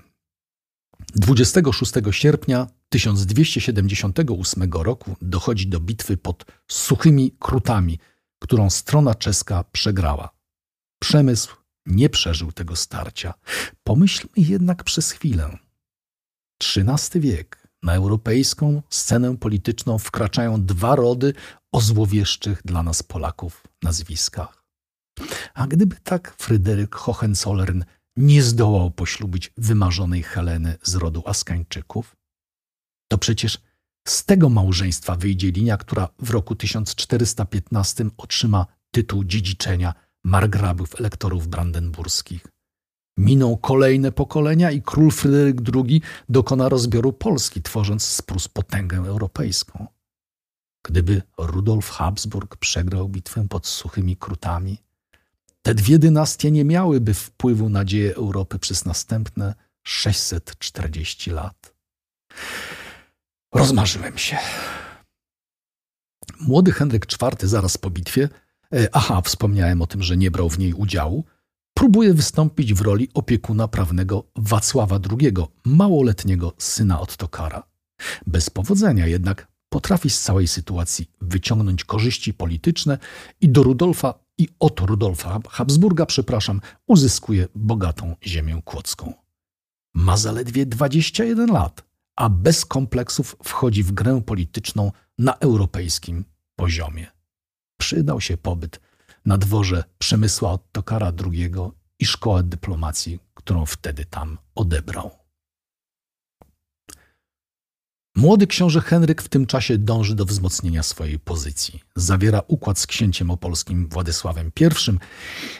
26 1.15 1.93
sierpnia 2.11 2.67
1278 2.91 4.71
roku 4.73 5.15
dochodzi 5.21 5.67
do 5.67 5.79
bitwy 5.79 6.17
pod 6.17 6.45
Suchymi 6.67 7.31
Krutami, 7.39 7.99
którą 8.39 8.69
strona 8.69 9.15
czeska 9.15 9.63
przegrała. 9.71 10.29
Przemysł 10.99 11.55
nie 11.85 12.09
przeżył 12.09 12.51
tego 12.51 12.75
starcia. 12.75 13.33
Pomyślmy 13.83 14.29
jednak 14.37 14.83
przez 14.83 15.11
chwilę. 15.11 15.57
XIII 16.77 17.21
wiek. 17.21 17.67
Na 17.83 17.93
europejską 17.93 18.81
scenę 18.89 19.37
polityczną 19.37 19.97
wkraczają 19.97 20.65
dwa 20.65 20.95
rody 20.95 21.33
o 21.71 21.81
złowieszczych 21.81 22.61
dla 22.65 22.83
nas 22.83 23.03
Polaków 23.03 23.63
nazwiskach. 23.83 24.63
A 25.53 25.67
gdyby 25.67 25.95
tak 26.03 26.35
Fryderyk 26.37 26.95
Hohenzollern 26.95 27.83
nie 28.15 28.43
zdołał 28.43 28.91
poślubić 28.91 29.53
wymarzonej 29.57 30.23
Heleny 30.23 30.77
z 30.83 30.95
rodu 30.95 31.23
Askańczyków, 31.25 32.15
to 33.11 33.17
przecież 33.17 33.57
z 34.07 34.25
tego 34.25 34.49
małżeństwa 34.49 35.15
wyjdzie 35.15 35.51
linia, 35.51 35.77
która 35.77 36.09
w 36.19 36.29
roku 36.29 36.55
1415 36.55 38.05
otrzyma 38.17 38.65
tytuł 38.91 39.23
dziedziczenia 39.23 39.93
margrabów 40.23 40.99
elektorów 40.99 41.47
brandenburskich. 41.47 42.47
Miną 43.17 43.57
kolejne 43.57 44.11
pokolenia 44.11 44.71
i 44.71 44.81
król 44.81 45.11
Fryderyk 45.11 45.57
II 45.75 46.01
dokona 46.29 46.69
rozbioru 46.69 47.13
Polski, 47.13 47.61
tworząc 47.61 48.03
z 48.03 48.21
Prus 48.21 48.47
potęgę 48.47 48.97
europejską. 48.97 49.87
Gdyby 50.85 51.21
Rudolf 51.37 51.89
Habsburg 51.89 52.55
przegrał 52.55 53.09
bitwę 53.09 53.47
pod 53.47 53.67
suchymi 53.67 54.17
krutami, 54.17 54.77
te 55.61 55.75
dwie 55.75 55.99
dynastie 55.99 56.51
nie 56.51 56.65
miałyby 56.65 57.13
wpływu 57.13 57.69
na 57.69 57.85
dzieje 57.85 58.15
Europy 58.15 58.59
przez 58.59 58.85
następne 58.85 59.55
640 59.83 61.31
lat. 61.31 61.73
Rozmarzyłem 63.53 64.17
się. 64.17 64.37
Młody 66.39 66.71
Henryk 66.71 67.07
IV 67.21 67.47
zaraz 67.47 67.77
po 67.77 67.89
bitwie, 67.89 68.29
e, 68.73 68.87
aha, 68.91 69.21
wspomniałem 69.21 69.81
o 69.81 69.87
tym, 69.87 70.03
że 70.03 70.17
nie 70.17 70.31
brał 70.31 70.49
w 70.49 70.59
niej 70.59 70.73
udziału, 70.73 71.25
próbuje 71.73 72.13
wystąpić 72.13 72.73
w 72.73 72.81
roli 72.81 73.09
opiekuna 73.13 73.67
prawnego 73.67 74.23
Wacława 74.35 74.99
II, 75.11 75.33
małoletniego 75.65 76.53
syna 76.57 76.99
Ottokara. 76.99 77.63
Bez 78.27 78.49
powodzenia 78.49 79.07
jednak 79.07 79.47
potrafi 79.69 80.09
z 80.09 80.21
całej 80.21 80.47
sytuacji 80.47 81.11
wyciągnąć 81.21 81.83
korzyści 81.83 82.33
polityczne 82.33 82.97
i 83.41 83.49
do 83.49 83.63
Rudolfa 83.63 84.13
i 84.37 84.47
od 84.59 84.79
Rudolfa 84.79 85.39
Habsburga, 85.49 86.05
przepraszam, 86.05 86.61
uzyskuje 86.87 87.47
bogatą 87.55 88.15
ziemię 88.23 88.61
kłodzką. 88.65 89.13
Ma 89.93 90.17
zaledwie 90.17 90.65
21 90.65 91.51
lat, 91.51 91.90
a 92.15 92.29
bez 92.29 92.65
kompleksów 92.65 93.35
wchodzi 93.43 93.83
w 93.83 93.91
grę 93.91 94.21
polityczną 94.25 94.91
na 95.17 95.37
europejskim 95.37 96.25
poziomie. 96.55 97.07
Przydał 97.77 98.21
się 98.21 98.37
pobyt 98.37 98.79
na 99.25 99.37
dworze 99.37 99.83
Przemysła 99.97 100.51
Ottokara 100.51 101.11
II 101.31 101.51
i 101.99 102.05
szkołę 102.05 102.43
dyplomacji, 102.43 103.19
którą 103.33 103.65
wtedy 103.65 104.05
tam 104.05 104.37
odebrał. 104.55 105.11
Młody 108.15 108.47
książę 108.47 108.81
Henryk 108.81 109.21
w 109.21 109.29
tym 109.29 109.45
czasie 109.45 109.77
dąży 109.77 110.15
do 110.15 110.25
wzmocnienia 110.25 110.83
swojej 110.83 111.19
pozycji. 111.19 111.79
Zawiera 111.95 112.41
układ 112.47 112.79
z 112.79 112.87
księciem 112.87 113.31
opolskim 113.31 113.89
Władysławem 113.89 114.51
I. 114.59 114.65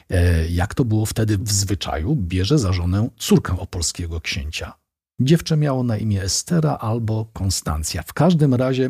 E, 0.10 0.50
jak 0.50 0.74
to 0.74 0.86
było 0.86 1.06
wtedy 1.06 1.38
w 1.38 1.52
zwyczaju, 1.52 2.16
bierze 2.16 2.60
za 2.60 2.74
żonę 2.74 3.10
córkę 3.18 3.60
opolskiego 3.60 4.22
księcia. 4.22 4.81
Dziewczę 5.20 5.58
miało 5.58 5.84
na 5.84 5.98
imię 5.98 6.22
Estera 6.22 6.78
albo 6.78 7.26
Konstancja. 7.34 8.04
W 8.04 8.14
każdym 8.14 8.54
razie 8.54 8.90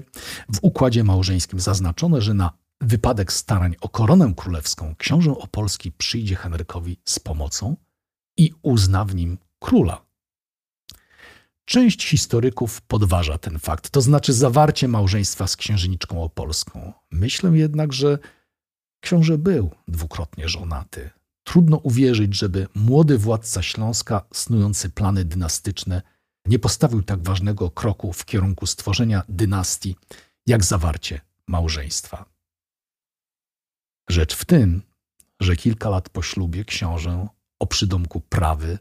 w 0.54 0.60
układzie 0.62 1.04
małżeńskim 1.04 1.60
zaznaczono, 1.60 2.22
że 2.22 2.34
na 2.34 2.52
wypadek 2.82 3.34
starań 3.34 3.76
o 3.82 3.90
koronę 3.90 4.34
królewską 4.38 4.96
książę 4.98 5.32
opolski 5.32 5.92
przyjdzie 5.92 6.36
Henrykowi 6.36 6.98
z 7.06 7.20
pomocą 7.20 7.76
i 8.38 8.54
uzna 8.62 9.06
w 9.06 9.16
nim 9.16 9.38
króla. 9.60 10.06
Część 11.66 12.08
historyków 12.08 12.82
podważa 12.82 13.38
ten 13.38 13.60
fakt, 13.60 13.90
to 13.90 14.02
znaczy 14.02 14.34
zawarcie 14.34 14.88
małżeństwa 14.88 15.48
z 15.48 15.56
księżniczką 15.56 16.24
opolską. 16.24 16.94
Myślę 17.12 17.50
jednak, 17.50 17.94
że 17.94 18.20
książę 19.00 19.38
był 19.38 19.72
dwukrotnie 19.88 20.50
żonaty. 20.50 21.10
Trudno 21.44 21.78
uwierzyć, 21.78 22.36
żeby 22.36 22.68
młody 22.76 23.18
władca 23.18 23.62
Śląska, 23.62 24.22
snujący 24.34 24.90
plany 24.90 25.26
dynastyczne, 25.26 26.02
nie 26.46 26.60
postawił 26.60 27.04
tak 27.04 27.24
ważnego 27.24 27.72
kroku 27.72 28.14
w 28.14 28.26
kierunku 28.26 28.66
stworzenia 28.66 29.24
dynastii, 29.30 29.96
jak 30.46 30.64
zawarcie 30.64 31.22
małżeństwa. 31.48 32.26
Rzecz 34.10 34.36
w 34.36 34.46
tym, 34.46 34.82
że 35.40 35.56
kilka 35.56 35.90
lat 35.90 36.10
po 36.10 36.22
ślubie 36.22 36.66
książę 36.66 37.28
o 37.60 37.68
przydomku 37.68 38.22
prawy 38.22 38.80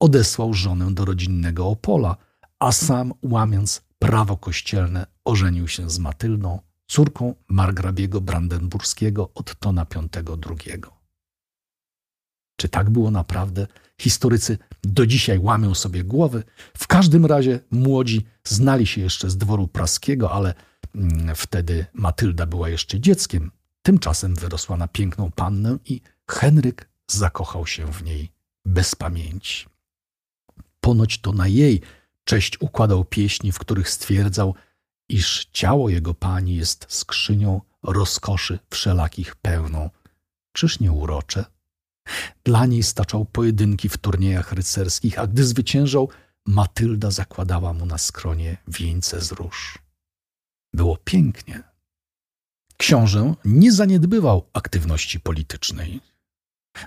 odesłał 0.00 0.54
żonę 0.54 0.94
do 0.94 1.04
rodzinnego 1.04 1.68
Opola, 1.68 2.16
a 2.58 2.72
sam, 2.72 3.12
łamiąc 3.22 3.82
prawo 3.98 4.36
kościelne, 4.36 5.06
ożenił 5.24 5.68
się 5.68 5.90
z 5.90 5.98
Matyldą, 5.98 6.60
córką 6.86 7.34
margrabiego 7.48 8.20
brandenburskiego 8.20 9.30
Ottona 9.34 9.86
V 9.94 10.08
II. 10.50 10.82
Czy 12.56 12.68
tak 12.68 12.90
było 12.90 13.10
naprawdę? 13.10 13.66
Historycy 14.00 14.58
do 14.82 15.06
dzisiaj 15.06 15.38
łamią 15.38 15.74
sobie 15.74 16.04
głowy. 16.04 16.42
W 16.76 16.86
każdym 16.86 17.26
razie 17.26 17.60
młodzi 17.70 18.26
znali 18.44 18.86
się 18.86 19.00
jeszcze 19.00 19.30
z 19.30 19.36
dworu 19.36 19.68
praskiego, 19.68 20.32
ale 20.32 20.54
mm, 20.94 21.34
wtedy 21.34 21.86
Matylda 21.92 22.46
była 22.46 22.68
jeszcze 22.68 23.00
dzieckiem. 23.00 23.50
Tymczasem 23.82 24.34
wyrosła 24.34 24.76
na 24.76 24.88
piękną 24.88 25.30
pannę 25.30 25.78
i 25.84 26.00
Henryk 26.30 26.88
zakochał 27.10 27.66
się 27.66 27.92
w 27.92 28.02
niej 28.02 28.32
bez 28.64 28.94
pamięci. 28.94 29.66
Ponoć 30.80 31.20
to 31.20 31.32
na 31.32 31.48
jej 31.48 31.80
cześć 32.24 32.60
układał 32.60 33.04
pieśni, 33.04 33.52
w 33.52 33.58
których 33.58 33.90
stwierdzał, 33.90 34.54
iż 35.08 35.48
ciało 35.52 35.88
jego 35.88 36.14
pani 36.14 36.56
jest 36.56 36.86
skrzynią 36.88 37.60
rozkoszy 37.82 38.58
wszelakich 38.70 39.36
pełną. 39.36 39.90
Czyż 40.52 40.80
nie 40.80 40.92
urocze? 40.92 41.44
Dla 42.44 42.66
niej 42.66 42.82
staczał 42.82 43.24
pojedynki 43.24 43.88
w 43.88 43.96
turniejach 43.96 44.52
rycerskich, 44.52 45.18
a 45.18 45.26
gdy 45.26 45.44
zwyciężał, 45.44 46.08
Matylda 46.46 47.10
zakładała 47.10 47.72
mu 47.72 47.86
na 47.86 47.98
skronie 47.98 48.56
wieńce 48.68 49.20
z 49.20 49.32
róż. 49.32 49.78
Było 50.74 50.96
pięknie. 50.96 51.62
Książę 52.76 53.34
nie 53.44 53.72
zaniedbywał 53.72 54.48
aktywności 54.52 55.20
politycznej. 55.20 56.00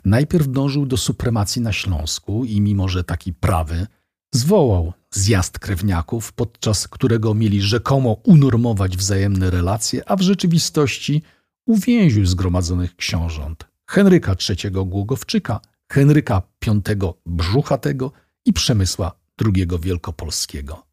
Najpierw 0.06 0.52
dążył 0.52 0.86
do 0.86 0.98
supremacji 0.98 1.62
na 1.62 1.74
Śląsku 1.74 2.46
i 2.46 2.62
mimo, 2.62 2.88
że 2.88 3.04
taki 3.04 3.34
prawy, 3.34 3.88
zwołał 4.34 4.94
zjazd 5.12 5.60
krewniaków, 5.60 6.34
podczas 6.34 6.88
którego 6.88 7.34
mieli 7.34 7.62
rzekomo 7.62 8.14
unormować 8.24 8.98
wzajemne 8.98 9.50
relacje, 9.50 10.10
a 10.10 10.16
w 10.16 10.22
rzeczywistości 10.22 11.22
uwięził 11.66 12.26
zgromadzonych 12.26 12.96
książąt 12.96 13.75
Henryka 13.88 14.36
III 14.50 14.72
Głogowczyka, 14.72 15.60
Henryka 15.92 16.42
V 16.66 17.14
Brzuchatego 17.26 18.12
i 18.46 18.54
Przemysła 18.54 19.12
II 19.46 19.68
Wielkopolskiego. 19.82 20.86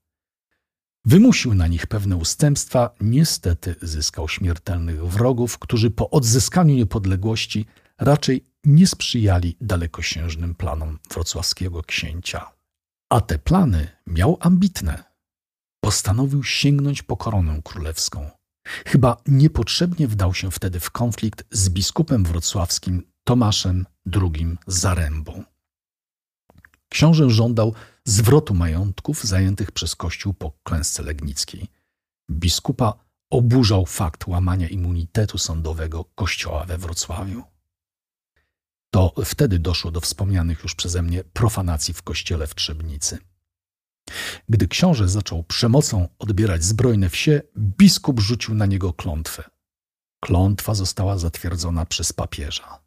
Wymusił 1.04 1.54
na 1.54 1.66
nich 1.66 1.86
pewne 1.86 2.16
ustępstwa, 2.16 2.90
niestety 3.00 3.74
zyskał 3.82 4.28
śmiertelnych 4.28 5.04
wrogów, 5.04 5.58
którzy 5.58 5.90
po 5.90 6.10
odzyskaniu 6.10 6.74
niepodległości 6.74 7.66
raczej 7.98 8.46
nie 8.64 8.86
sprzyjali 8.86 9.56
dalekosiężnym 9.60 10.54
planom 10.54 10.98
wrocławskiego 11.10 11.82
księcia. 11.82 12.50
A 13.10 13.20
te 13.20 13.38
plany 13.38 13.88
miał 14.06 14.36
ambitne. 14.40 15.04
Postanowił 15.80 16.44
sięgnąć 16.44 17.02
po 17.02 17.16
koronę 17.16 17.60
królewską. 17.64 18.30
Chyba 18.64 19.16
niepotrzebnie 19.26 20.08
wdał 20.08 20.34
się 20.34 20.50
wtedy 20.50 20.80
w 20.80 20.90
konflikt 20.90 21.44
z 21.50 21.68
biskupem 21.68 22.24
wrocławskim 22.24 23.02
Tomaszem 23.24 23.86
II 24.14 24.56
Zarębą. 24.66 25.44
Książę 26.88 27.30
żądał 27.30 27.74
zwrotu 28.04 28.54
majątków 28.54 29.24
zajętych 29.24 29.72
przez 29.72 29.96
Kościół 29.96 30.34
po 30.34 30.52
klęsce 30.62 31.02
legnickiej. 31.02 31.68
Biskupa 32.30 32.94
oburzał 33.30 33.86
fakt 33.86 34.26
łamania 34.26 34.68
immunitetu 34.68 35.38
sądowego 35.38 36.04
Kościoła 36.04 36.64
we 36.64 36.78
Wrocławiu. 36.78 37.42
To 38.90 39.14
wtedy 39.24 39.58
doszło 39.58 39.90
do 39.90 40.00
wspomnianych 40.00 40.62
już 40.62 40.74
przeze 40.74 41.02
mnie 41.02 41.24
profanacji 41.24 41.94
w 41.94 42.02
kościele 42.02 42.46
w 42.46 42.54
Trzebnicy. 42.54 43.18
Gdy 44.48 44.68
książę 44.68 45.08
zaczął 45.08 45.44
przemocą 45.44 46.08
odbierać 46.18 46.64
zbrojne 46.64 47.08
wsie, 47.08 47.42
biskup 47.58 48.20
rzucił 48.20 48.54
na 48.54 48.66
niego 48.66 48.92
klątwę. 48.92 49.50
Klątwa 50.24 50.74
została 50.74 51.18
zatwierdzona 51.18 51.86
przez 51.86 52.12
papieża. 52.12 52.82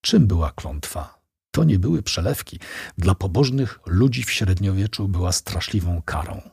Czym 0.00 0.26
była 0.26 0.52
klątwa? 0.52 1.20
To 1.50 1.64
nie 1.64 1.78
były 1.78 2.02
przelewki. 2.02 2.58
Dla 2.98 3.14
pobożnych 3.14 3.80
ludzi 3.86 4.22
w 4.22 4.30
średniowieczu 4.30 5.08
była 5.08 5.32
straszliwą 5.32 6.02
karą. 6.02 6.50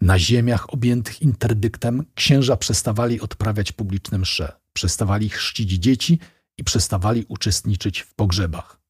Na 0.00 0.18
ziemiach 0.18 0.74
objętych 0.74 1.22
interdyktem 1.22 2.04
księża 2.14 2.56
przestawali 2.56 3.20
odprawiać 3.20 3.72
publiczne 3.72 4.18
msze, 4.18 4.52
przestawali 4.72 5.28
chrzcić 5.28 5.70
dzieci 5.70 6.18
i 6.58 6.64
przestawali 6.64 7.24
uczestniczyć 7.28 8.00
w 8.00 8.14
pogrzebach. 8.14 8.80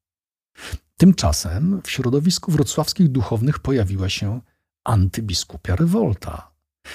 Tymczasem 1.02 1.80
w 1.84 1.90
środowisku 1.90 2.52
wrocławskich 2.52 3.08
duchownych 3.08 3.58
pojawiła 3.58 4.08
się 4.08 4.40
antybiskupia 4.84 5.76
rewolta. 5.76 6.50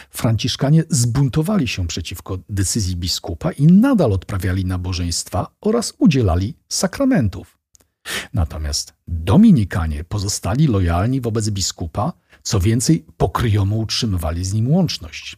Franciszkanie 0.10 0.84
zbuntowali 0.90 1.68
się 1.68 1.88
przeciwko 1.88 2.38
decyzji 2.50 2.96
biskupa 2.96 3.52
i 3.52 3.68
nadal 3.68 4.14
odprawiali 4.14 4.66
nabożeństwa 4.66 5.48
oraz 5.62 5.94
udzielali 5.98 6.58
sakramentów. 6.70 7.58
Natomiast 8.34 8.94
dominikanie 9.08 10.04
pozostali 10.04 10.68
lojalni 10.68 11.22
wobec 11.22 11.50
biskupa, 11.50 12.14
co 12.44 12.60
więcej, 12.60 13.06
pokryjomo 13.18 13.76
utrzymywali 13.76 14.46
z 14.46 14.54
nim 14.54 14.72
łączność. 14.72 15.38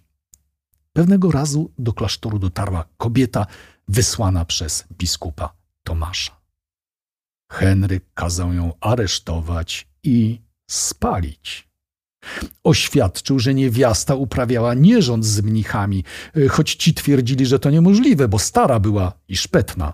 Pewnego 0.93 1.31
razu 1.31 1.71
do 1.79 1.93
klasztoru 1.93 2.39
dotarła 2.39 2.85
kobieta 2.97 3.47
wysłana 3.87 4.45
przez 4.45 4.85
biskupa 4.97 5.53
Tomasza. 5.83 6.38
Henryk 7.51 8.05
kazał 8.13 8.53
ją 8.53 8.73
aresztować 8.81 9.87
i 10.03 10.41
spalić. 10.71 11.69
Oświadczył, 12.63 13.39
że 13.39 13.53
niewiasta 13.53 14.15
uprawiała 14.15 14.73
nierząd 14.73 15.25
z 15.25 15.41
mnichami, 15.41 16.03
choć 16.49 16.75
ci 16.75 16.93
twierdzili, 16.93 17.45
że 17.45 17.59
to 17.59 17.69
niemożliwe, 17.69 18.27
bo 18.27 18.39
stara 18.39 18.79
była 18.79 19.13
i 19.27 19.37
szpetna. 19.37 19.93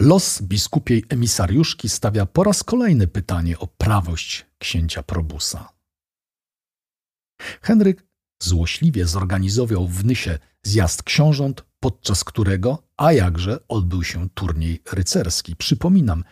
Los 0.00 0.42
biskupiej 0.42 1.04
emisariuszki 1.08 1.88
stawia 1.88 2.26
po 2.26 2.44
raz 2.44 2.64
kolejny 2.64 3.08
pytanie 3.08 3.58
o 3.58 3.66
prawość 3.66 4.46
księcia 4.58 5.02
Probusa. 5.02 5.72
Henryk 7.62 8.04
złośliwie 8.42 9.06
zorganizował 9.06 9.88
w 9.88 10.04
Nysie 10.04 10.38
zjazd 10.62 11.02
książąt, 11.02 11.64
podczas 11.80 12.24
którego, 12.24 12.82
a 12.96 13.12
jakże, 13.12 13.58
odbył 13.68 14.04
się 14.04 14.28
turniej 14.30 14.82
rycerski. 14.92 15.56
Przypominam, 15.56 16.24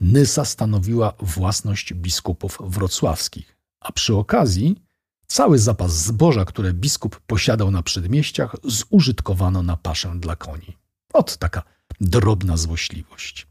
Nysa 0.00 0.44
stanowiła 0.44 1.12
własność 1.20 1.94
biskupów 1.94 2.58
wrocławskich, 2.60 3.56
a 3.80 3.92
przy 3.92 4.16
okazji 4.16 4.82
cały 5.26 5.58
zapas 5.58 6.04
zboża, 6.04 6.44
które 6.44 6.72
biskup 6.72 7.20
posiadał 7.20 7.70
na 7.70 7.82
przedmieściach, 7.82 8.56
zużytkowano 8.64 9.62
na 9.62 9.76
paszę 9.76 10.12
dla 10.16 10.36
koni. 10.36 10.76
Ot 11.12 11.36
taka 11.36 11.62
drobna 12.00 12.56
złośliwość. 12.56 13.46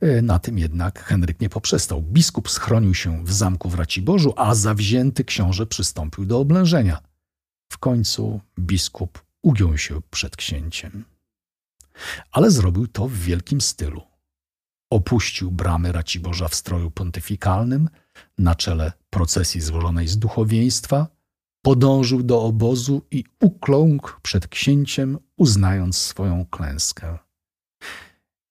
E, 0.00 0.22
na 0.22 0.38
tym 0.38 0.58
jednak 0.58 1.04
Henryk 1.04 1.40
nie 1.40 1.48
poprzestał. 1.48 2.02
Biskup 2.02 2.50
schronił 2.50 2.94
się 2.94 3.24
w 3.24 3.32
zamku 3.32 3.68
w 3.68 3.74
Raciborzu, 3.74 4.34
a 4.36 4.54
zawzięty 4.54 5.24
książę 5.24 5.66
przystąpił 5.66 6.24
do 6.24 6.38
oblężenia. 6.38 7.00
W 7.72 7.78
końcu 7.78 8.40
biskup 8.58 9.27
ugiął 9.48 9.78
się 9.78 10.00
przed 10.10 10.36
księciem. 10.36 11.04
Ale 12.32 12.50
zrobił 12.50 12.86
to 12.86 13.08
w 13.08 13.12
wielkim 13.12 13.60
stylu. 13.60 14.02
Opuścił 14.92 15.50
bramy 15.50 15.92
Raciborza 15.92 16.48
w 16.48 16.54
stroju 16.54 16.90
pontyfikalnym, 16.90 17.88
na 18.38 18.54
czele 18.54 18.92
procesji 19.10 19.60
złożonej 19.60 20.08
z 20.08 20.18
duchowieństwa, 20.18 21.06
podążył 21.62 22.22
do 22.22 22.42
obozu 22.42 23.02
i 23.10 23.24
ukląkł 23.40 24.20
przed 24.22 24.48
księciem, 24.48 25.18
uznając 25.36 25.98
swoją 25.98 26.46
klęskę. 26.46 27.18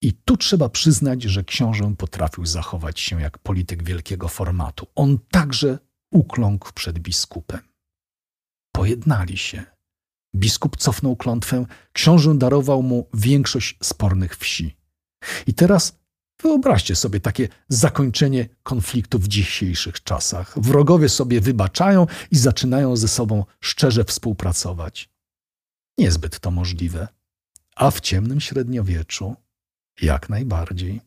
I 0.01 0.13
tu 0.13 0.37
trzeba 0.37 0.69
przyznać, 0.69 1.23
że 1.23 1.43
książę 1.43 1.95
potrafił 1.97 2.45
zachować 2.45 2.99
się 2.99 3.21
jak 3.21 3.37
polityk 3.37 3.83
wielkiego 3.83 4.27
formatu. 4.27 4.87
On 4.95 5.17
także 5.31 5.79
ukląkł 6.11 6.73
przed 6.73 6.99
biskupem. 6.99 7.59
Pojednali 8.71 9.37
się. 9.37 9.76
Biskup 10.37 10.77
cofnął 10.77 11.15
klątwę, 11.15 11.65
książę 11.93 12.35
darował 12.35 12.83
mu 12.83 13.09
większość 13.13 13.77
spornych 13.83 14.37
wsi. 14.37 14.75
I 15.47 15.53
teraz 15.53 15.99
wyobraźcie 16.41 16.95
sobie 16.95 17.19
takie 17.19 17.47
zakończenie 17.69 18.49
konfliktu 18.63 19.19
w 19.19 19.27
dzisiejszych 19.27 20.03
czasach. 20.03 20.59
Wrogowie 20.59 21.09
sobie 21.09 21.41
wybaczają 21.41 22.07
i 22.31 22.37
zaczynają 22.37 22.95
ze 22.95 23.07
sobą 23.07 23.45
szczerze 23.59 24.03
współpracować. 24.03 25.09
Niezbyt 25.97 26.39
to 26.39 26.51
możliwe. 26.51 27.07
A 27.75 27.91
w 27.91 27.99
ciemnym 27.99 28.41
średniowieczu 28.41 29.35
jak 30.01 30.29
najbardziej. 30.29 31.01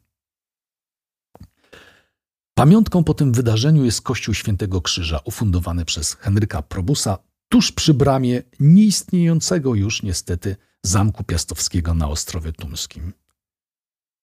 Pamiątką 2.55 3.05
po 3.05 3.15
tym 3.15 3.33
wydarzeniu 3.33 3.85
jest 3.85 4.03
Kościół 4.03 4.35
Świętego 4.35 4.83
Krzyża, 4.83 5.21
ufundowany 5.25 5.85
przez 5.85 6.15
Henryka 6.15 6.63
Probusa 6.63 7.19
tuż 7.51 7.73
przy 7.73 7.95
bramie 7.95 8.43
nieistniejącego 8.61 9.75
już 9.75 10.03
niestety 10.03 10.57
Zamku 10.83 11.25
Piastowskiego 11.25 11.95
na 11.95 12.09
Ostrowie 12.09 12.53
Tumskim. 12.53 13.13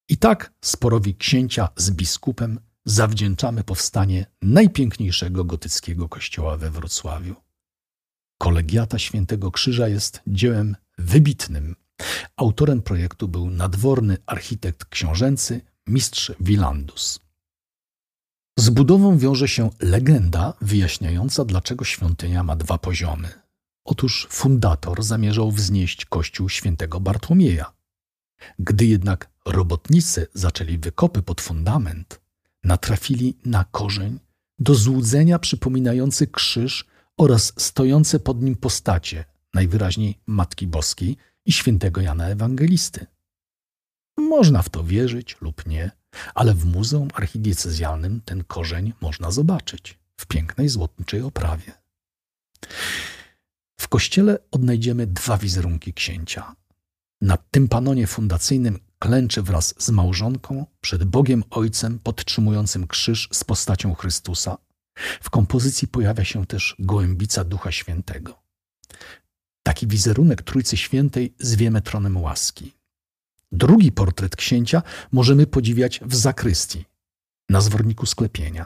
I 0.10 0.18
tak 0.18 0.54
sporowi 0.62 1.16
księcia 1.16 1.70
z 1.76 1.92
biskupem 1.92 2.60
zawdzięczamy 2.86 3.64
powstanie 3.64 4.26
najpiękniejszego 4.42 5.44
gotyckiego 5.46 6.10
kościoła 6.10 6.58
we 6.58 6.72
Wrocławiu. 6.72 7.36
Kolegiata 8.38 9.00
Świętego 9.00 9.52
Krzyża 9.52 9.88
jest 9.88 10.22
dziełem 10.28 10.76
wybitnym. 10.98 11.76
Autorem 12.36 12.82
projektu 12.82 13.28
był 13.28 13.50
nadworny 13.50 14.18
architekt 14.26 14.86
książęcy 14.86 15.62
mistrz 15.88 16.32
Wilandus. 16.40 17.27
Z 18.60 18.70
budową 18.70 19.18
wiąże 19.18 19.48
się 19.48 19.70
legenda 19.80 20.54
wyjaśniająca, 20.62 21.46
dlaczego 21.46 21.86
świątynia 21.86 22.44
ma 22.44 22.56
dwa 22.56 22.78
poziomy. 22.78 23.30
Otóż 23.86 24.28
fundator 24.30 25.04
zamierzał 25.04 25.52
wznieść 25.52 26.06
kościół 26.06 26.50
świętego 26.50 27.00
Bartłomieja. 27.00 27.74
Gdy 28.60 28.86
jednak 28.86 29.30
robotnicy 29.46 30.28
zaczęli 30.34 30.78
wykopy 30.78 31.22
pod 31.22 31.42
fundament, 31.42 32.22
natrafili 32.64 33.38
na 33.46 33.66
korzeń 33.72 34.20
do 34.60 34.76
złudzenia 34.76 35.40
przypominający 35.40 36.28
krzyż 36.28 36.86
oraz 37.18 37.54
stojące 37.58 38.20
pod 38.20 38.42
nim 38.42 38.56
postacie, 38.56 39.26
najwyraźniej 39.54 40.20
Matki 40.28 40.68
Boskiej 40.68 41.18
i 41.46 41.52
świętego 41.52 42.02
Jana 42.02 42.28
Ewangelisty. 42.28 43.06
Można 44.18 44.62
w 44.62 44.70
to 44.70 44.84
wierzyć 44.84 45.38
lub 45.42 45.66
nie, 45.66 45.92
ale 46.36 46.54
w 46.54 46.66
Muzeum 46.66 47.08
Archidiecezjalnym 47.14 48.22
ten 48.26 48.44
korzeń 48.44 48.94
można 49.02 49.32
zobaczyć 49.32 49.98
w 50.18 50.26
pięknej 50.26 50.70
złotniczej 50.70 51.22
oprawie. 51.22 51.72
W 53.80 53.88
kościele 53.88 54.40
odnajdziemy 54.52 55.08
dwa 55.08 55.38
wizerunki 55.38 55.94
księcia. 55.94 56.56
Na 57.22 57.38
tym 57.52 57.68
panonie 57.68 58.08
fundacyjnym 58.08 58.80
klęczy 59.00 59.42
wraz 59.42 59.76
z 59.78 59.90
małżonką 59.90 60.66
przed 60.82 61.04
Bogiem 61.04 61.44
Ojcem 61.50 62.00
podtrzymującym 62.00 62.88
krzyż 62.88 63.30
z 63.32 63.44
postacią 63.44 63.94
Chrystusa. 63.94 64.58
W 65.22 65.30
kompozycji 65.30 65.88
pojawia 65.88 66.26
się 66.26 66.46
też 66.46 66.76
gołębica 66.80 67.44
Ducha 67.44 67.72
Świętego. 67.72 68.40
Taki 69.64 69.88
wizerunek 69.88 70.42
Trójcy 70.42 70.78
Świętej 70.78 71.34
zwiemy 71.40 71.82
tronem 71.82 72.18
łaski. 72.18 72.77
Drugi 73.52 73.92
portret 73.92 74.36
księcia 74.36 74.84
możemy 75.12 75.48
podziwiać 75.48 76.00
w 76.06 76.16
zakrystii, 76.16 76.86
na 77.50 77.62
zworniku 77.62 78.06
sklepienia. 78.06 78.66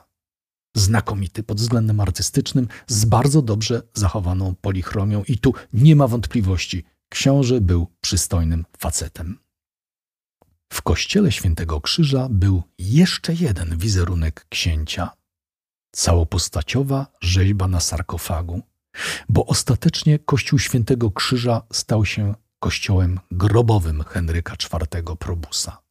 Znakomity 0.75 1.43
pod 1.43 1.57
względem 1.57 1.99
artystycznym, 1.99 2.67
z 2.87 3.05
bardzo 3.05 3.41
dobrze 3.41 3.81
zachowaną 3.93 4.55
polichromią, 4.55 5.23
i 5.27 5.37
tu 5.37 5.53
nie 5.73 5.95
ma 5.95 6.07
wątpliwości, 6.07 6.83
książę 7.09 7.61
był 7.61 7.87
przystojnym 8.01 8.65
facetem. 8.77 9.39
W 10.73 10.81
kościele 10.81 11.31
Świętego 11.31 11.81
Krzyża 11.81 12.27
był 12.29 12.63
jeszcze 12.77 13.33
jeden 13.33 13.77
wizerunek 13.77 14.45
księcia 14.49 15.09
całopostaciowa 15.91 17.07
rzeźba 17.21 17.67
na 17.67 17.79
sarkofagu, 17.79 18.61
bo 19.29 19.45
ostatecznie 19.45 20.19
Kościół 20.19 20.59
Świętego 20.59 21.11
Krzyża 21.11 21.61
stał 21.71 22.05
się 22.05 22.35
kościołem 22.61 23.19
grobowym 23.31 24.03
Henryka 24.03 24.53
IV 24.53 25.15
Probusa. 25.19 25.81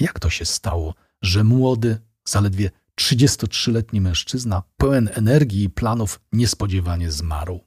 Jak 0.00 0.20
to 0.20 0.30
się 0.30 0.44
stało, 0.44 0.94
że 1.22 1.44
młody, 1.44 1.98
zaledwie 2.28 2.70
33-letni 3.00 4.00
mężczyzna, 4.00 4.62
pełen 4.76 5.10
energii 5.12 5.64
i 5.64 5.70
planów, 5.70 6.20
niespodziewanie 6.32 7.12
zmarł? 7.12 7.60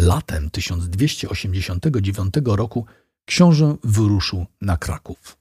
Latem 0.00 0.50
1289 0.50 2.34
roku 2.44 2.86
książę 3.24 3.76
wyruszył 3.84 4.46
na 4.60 4.76
Kraków. 4.76 5.38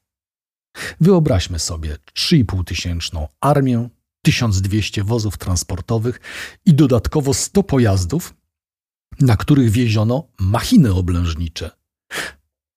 Wyobraźmy 1.01 1.60
sobie 1.60 1.97
3,5 2.13 2.63
tysięczną 2.63 3.27
armię, 3.39 3.89
1200 4.21 5.03
wozów 5.03 5.38
transportowych 5.38 6.19
i 6.65 6.73
dodatkowo 6.73 7.34
100 7.34 7.63
pojazdów, 7.63 8.34
na 9.21 9.38
których 9.38 9.69
wieziono 9.69 10.27
machiny 10.39 10.93
oblężnicze. 10.93 11.71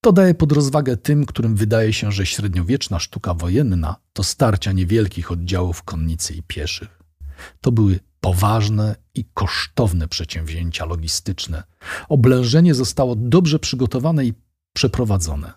To 0.00 0.12
daje 0.12 0.34
pod 0.34 0.52
rozwagę 0.52 0.96
tym, 0.96 1.26
którym 1.26 1.56
wydaje 1.56 1.92
się, 1.92 2.12
że 2.12 2.26
średniowieczna 2.26 2.98
sztuka 2.98 3.34
wojenna 3.34 3.96
to 4.12 4.22
starcia 4.22 4.72
niewielkich 4.72 5.32
oddziałów 5.32 5.82
konnicy 5.82 6.34
i 6.34 6.42
pieszych. 6.42 7.02
To 7.60 7.72
były 7.72 8.00
poważne 8.20 8.96
i 9.14 9.24
kosztowne 9.34 10.08
przedsięwzięcia 10.08 10.84
logistyczne. 10.84 11.62
Oblężenie 12.08 12.74
zostało 12.74 13.16
dobrze 13.16 13.58
przygotowane 13.58 14.26
i 14.26 14.34
przeprowadzone. 14.72 15.52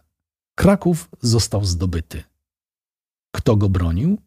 Kraków 0.55 1.09
został 1.21 1.65
zdobyty. 1.65 2.23
Kto 3.31 3.55
go 3.55 3.69
bronił? 3.69 4.17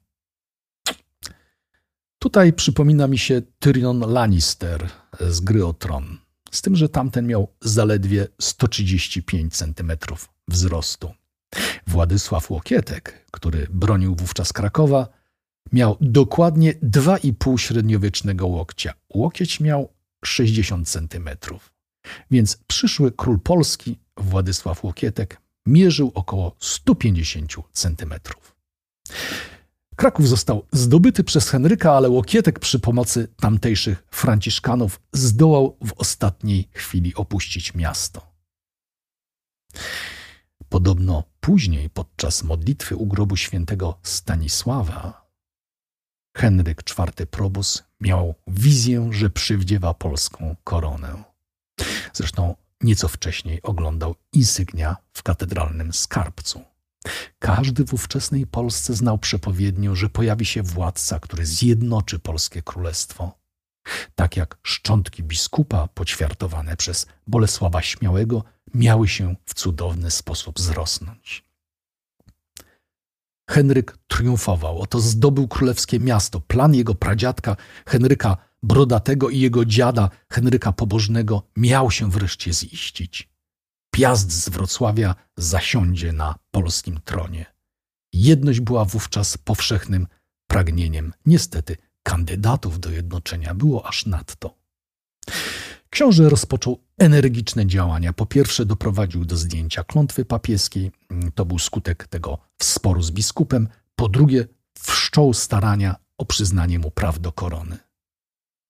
Tutaj 2.19 2.53
przypomina 2.53 3.07
mi 3.07 3.19
się 3.19 3.43
Tyrion 3.59 4.01
Lannister 4.01 4.89
z 5.21 5.41
gry 5.41 5.67
o 5.67 5.73
tron. 5.73 6.19
Z 6.51 6.63
tym, 6.63 6.77
że 6.77 6.89
tamten 6.89 7.27
miał 7.27 7.49
zaledwie 7.61 8.27
135 8.41 9.57
cm 9.57 9.93
wzrostu. 10.49 11.15
Władysław 11.87 12.51
Łokietek, 12.51 13.27
który 13.31 13.67
bronił 13.71 14.15
wówczas 14.15 14.53
Krakowa, 14.53 15.09
miał 15.73 15.97
dokładnie 16.01 16.75
2,5 16.75 17.59
średniowiecznego 17.59 18.47
łokcia. 18.47 18.95
Łokieć 19.15 19.61
miał 19.61 19.93
60 20.25 20.89
cm. 20.89 21.29
Więc 22.31 22.57
przyszły 22.67 23.13
król 23.13 23.41
Polski, 23.41 23.99
Władysław 24.17 24.85
Łokietek, 24.85 25.41
mierzył 25.67 26.13
około 26.15 26.57
150 26.59 27.53
centymetrów. 27.73 28.57
Kraków 30.01 30.29
został 30.29 30.67
zdobyty 30.73 31.25
przez 31.25 31.49
Henryka, 31.49 31.93
ale 31.93 32.09
Łokietek 32.09 32.59
przy 32.59 32.79
pomocy 32.79 33.29
tamtejszych 33.37 34.05
franciszkanów 34.11 35.01
zdołał 35.13 35.77
w 35.85 35.93
ostatniej 35.93 36.69
chwili 36.73 37.15
opuścić 37.15 37.75
miasto. 37.75 38.35
Podobno 40.69 41.25
później, 41.41 41.91
podczas 41.91 42.43
modlitwy 42.43 42.97
u 42.97 43.07
grobu 43.07 43.37
świętego 43.37 43.99
Stanisława, 44.03 45.31
Henryk 46.37 46.83
IV 46.99 47.27
Probus 47.27 47.83
miał 48.01 48.35
wizję, 48.47 49.09
że 49.13 49.31
przywdziewa 49.31 49.95
polską 49.95 50.57
koronę. 50.65 51.25
Zresztą 52.13 52.55
nieco 52.81 53.09
wcześniej 53.09 53.63
oglądał 53.63 54.15
insygnia 54.33 54.97
w 55.13 55.23
katedralnym 55.23 55.93
skarbcu. 55.93 56.70
Każdy 57.57 57.85
w 57.85 57.95
ówczesnej 57.95 58.47
Polsce 58.47 58.95
znał 58.95 59.19
przepowiednię, 59.19 59.97
że 59.97 60.09
pojawi 60.09 60.45
się 60.45 60.63
władca, 60.63 61.21
który 61.21 61.47
zjednoczy 61.47 62.19
polskie 62.19 62.63
królestwo. 62.63 63.39
Tak 64.15 64.37
jak 64.37 64.59
szczątki 64.63 65.23
biskupa 65.23 65.89
poćwiartowane 65.89 66.77
przez 66.77 67.07
Bolesława 67.27 67.83
Śmiałego 67.83 68.45
miały 68.75 69.09
się 69.09 69.35
w 69.47 69.55
cudowny 69.55 70.11
sposób 70.11 70.61
zrosnąć. 70.61 71.45
Henryk 73.51 73.99
triumfował, 74.09 74.81
oto 74.81 75.01
zdobył 75.01 75.49
królewskie 75.49 76.01
miasto. 76.01 76.41
Plan 76.41 76.75
jego 76.75 76.95
pradziadka 76.95 77.57
Henryka 77.87 78.37
Brodatego 78.63 79.31
i 79.31 79.41
jego 79.41 79.65
dziada 79.65 80.11
Henryka 80.33 80.73
Pobożnego 80.73 81.43
miał 81.57 81.91
się 81.91 82.11
wreszcie 82.11 82.53
ziścić. 82.53 83.30
Piast 83.91 84.33
z 84.33 84.49
Wrocławia 84.49 85.15
zasiądzie 85.37 86.13
na 86.13 86.35
polskim 86.51 87.01
tronie. 87.05 87.47
Jedność 88.13 88.61
była 88.61 88.85
wówczas 88.85 89.39
powszechnym 89.39 90.07
pragnieniem. 90.47 91.13
Niestety, 91.27 91.77
kandydatów 92.03 92.81
do 92.81 92.91
jednoczenia 92.91 93.55
było 93.55 93.87
aż 93.87 94.07
nadto. 94.07 94.59
Książę 95.91 96.29
rozpoczął 96.29 96.85
energiczne 96.99 97.67
działania. 97.67 98.13
Po 98.13 98.27
pierwsze, 98.27 98.67
doprowadził 98.67 99.25
do 99.25 99.37
zdjęcia 99.37 99.85
klątwy 99.85 100.25
papieskiej, 100.25 100.93
to 101.35 101.45
był 101.45 101.59
skutek 101.59 102.07
tego 102.07 102.39
sporu 102.63 103.03
z 103.03 103.11
biskupem. 103.11 103.69
Po 103.97 104.09
drugie, 104.09 104.47
wszczął 104.79 105.35
starania 105.35 105.97
o 106.19 106.25
przyznanie 106.25 106.79
mu 106.79 106.91
praw 106.91 107.19
do 107.19 107.33
korony. 107.33 107.79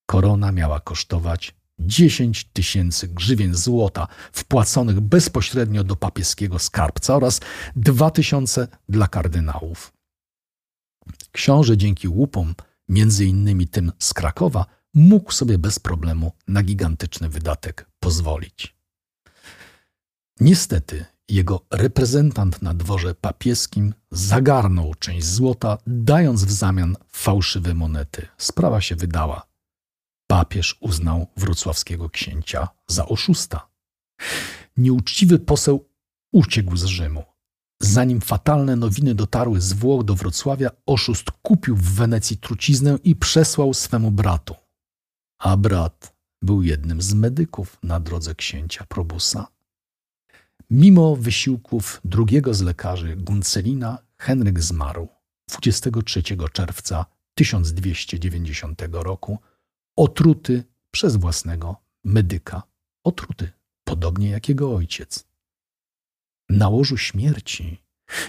Korona 0.06 0.52
miała 0.52 0.80
kosztować 0.80 1.54
10 1.80 2.44
tysięcy 2.44 3.08
grzywien 3.08 3.54
złota 3.54 4.08
wpłaconych 4.32 5.00
bezpośrednio 5.00 5.84
do 5.84 5.96
papieskiego 5.96 6.58
skarbca 6.58 7.16
oraz 7.16 7.40
2 7.76 8.10
tysiące 8.10 8.68
dla 8.88 9.08
kardynałów. 9.08 9.92
Książę 11.32 11.76
dzięki 11.76 12.08
łupom, 12.08 12.54
między 12.88 13.24
innymi 13.26 13.68
tym 13.68 13.92
z 13.98 14.14
Krakowa, 14.14 14.66
mógł 14.94 15.32
sobie 15.32 15.58
bez 15.58 15.78
problemu 15.78 16.32
na 16.48 16.62
gigantyczny 16.62 17.28
wydatek 17.28 17.90
pozwolić. 18.00 18.76
Niestety 20.40 21.04
jego 21.28 21.66
reprezentant 21.70 22.62
na 22.62 22.74
dworze 22.74 23.14
papieskim 23.14 23.94
zagarnął 24.10 24.94
część 24.94 25.26
złota, 25.26 25.78
dając 25.86 26.44
w 26.44 26.52
zamian 26.52 26.96
fałszywe 27.08 27.74
monety. 27.74 28.26
Sprawa 28.38 28.80
się 28.80 28.96
wydała 28.96 29.49
papież 30.40 30.76
uznał 30.80 31.26
wrocławskiego 31.36 32.10
księcia 32.10 32.68
za 32.86 33.06
oszusta. 33.06 33.68
Nieuczciwy 34.76 35.38
poseł 35.38 35.88
uciekł 36.32 36.76
z 36.76 36.84
Rzymu. 36.84 37.24
Zanim 37.80 38.20
fatalne 38.20 38.76
nowiny 38.76 39.14
dotarły 39.14 39.60
z 39.60 39.72
Włoch 39.72 40.04
do 40.04 40.14
Wrocławia, 40.14 40.70
oszust 40.86 41.30
kupił 41.42 41.76
w 41.76 41.94
Wenecji 41.94 42.36
truciznę 42.36 42.98
i 43.04 43.16
przesłał 43.16 43.74
swemu 43.74 44.10
bratu. 44.10 44.54
A 45.38 45.56
brat 45.56 46.14
był 46.42 46.62
jednym 46.62 47.02
z 47.02 47.14
medyków 47.14 47.78
na 47.82 48.00
drodze 48.00 48.34
księcia 48.34 48.84
Probusa. 48.88 49.46
Mimo 50.70 51.16
wysiłków 51.16 52.00
drugiego 52.04 52.54
z 52.54 52.60
lekarzy, 52.62 53.16
Guncelina, 53.16 53.98
Henryk 54.18 54.60
zmarł 54.60 55.08
23 55.48 56.22
czerwca 56.52 57.06
1290 57.34 58.82
roku, 58.92 59.38
otruty 60.00 60.64
przez 60.90 61.16
własnego 61.16 61.76
medyka. 62.04 62.62
Otruty, 63.04 63.52
podobnie 63.84 64.30
jak 64.30 64.48
jego 64.48 64.74
ojciec. 64.74 65.24
Na 66.48 66.68
łożu 66.68 66.96
śmierci 66.96 67.82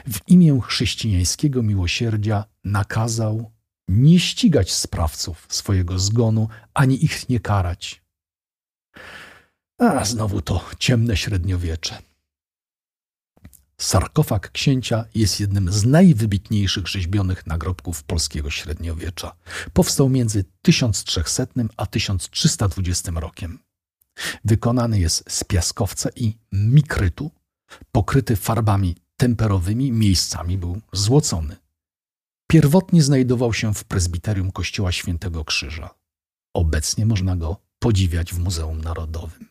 w 0.07 0.19
imię 0.27 0.59
chrześcijańskiego 0.63 1.63
miłosierdzia 1.63 2.45
nakazał 2.63 3.51
nie 3.87 4.19
ścigać 4.19 4.71
sprawców 4.71 5.47
swojego 5.49 5.99
zgonu, 5.99 6.47
ani 6.73 7.05
ich 7.05 7.29
nie 7.29 7.39
karać. 7.39 8.03
A 9.77 10.05
znowu 10.05 10.41
to 10.41 10.65
ciemne 10.79 11.17
średniowiecze. 11.17 12.01
Sarkofag 13.81 14.51
księcia 14.51 15.05
jest 15.15 15.39
jednym 15.39 15.71
z 15.71 15.85
najwybitniejszych 15.85 16.87
rzeźbionych 16.87 17.47
nagrobków 17.47 18.03
polskiego 18.03 18.49
średniowiecza. 18.49 19.35
Powstał 19.73 20.09
między 20.09 20.45
1300 20.61 21.45
a 21.77 21.85
1320 21.85 23.11
rokiem. 23.11 23.59
Wykonany 24.45 24.99
jest 24.99 25.23
z 25.27 25.43
piaskowca 25.43 26.09
i 26.15 26.37
mikrytu, 26.51 27.31
pokryty 27.91 28.35
farbami 28.35 28.95
temperowymi, 29.17 29.91
miejscami 29.91 30.57
był 30.57 30.81
złocony. 30.93 31.55
Pierwotnie 32.47 33.03
znajdował 33.03 33.53
się 33.53 33.73
w 33.73 33.83
prezbiterium 33.83 34.51
kościoła 34.51 34.91
Świętego 34.91 35.45
Krzyża. 35.45 35.89
Obecnie 36.53 37.05
można 37.05 37.35
go 37.35 37.57
podziwiać 37.79 38.33
w 38.33 38.39
Muzeum 38.39 38.81
Narodowym. 38.81 39.47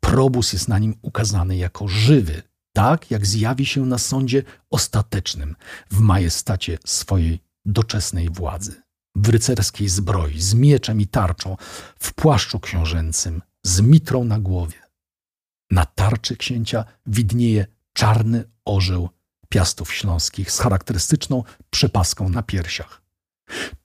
Probus 0.00 0.52
jest 0.52 0.68
na 0.68 0.78
nim 0.78 0.94
ukazany 1.02 1.56
jako 1.56 1.88
żywy, 1.88 2.42
tak 2.72 3.10
jak 3.10 3.26
zjawi 3.26 3.66
się 3.66 3.86
na 3.86 3.98
sądzie 3.98 4.42
ostatecznym 4.70 5.56
w 5.90 6.00
majestacie 6.00 6.78
swojej 6.84 7.40
doczesnej 7.64 8.30
władzy, 8.30 8.82
w 9.14 9.28
rycerskiej 9.28 9.88
zbroi, 9.88 10.40
z 10.40 10.54
mieczem 10.54 11.00
i 11.00 11.06
tarczą, 11.06 11.56
w 11.98 12.14
płaszczu 12.14 12.60
książęcym, 12.60 13.42
z 13.62 13.80
mitrą 13.80 14.24
na 14.24 14.40
głowie. 14.40 14.82
Na 15.70 15.86
tarczy 15.86 16.36
księcia 16.36 16.84
widnieje 17.06 17.66
czarny 17.92 18.44
orzeł 18.64 19.08
piastów 19.48 19.94
śląskich 19.94 20.52
z 20.52 20.58
charakterystyczną 20.58 21.44
przepaską 21.70 22.28
na 22.28 22.42
piersiach. 22.42 23.02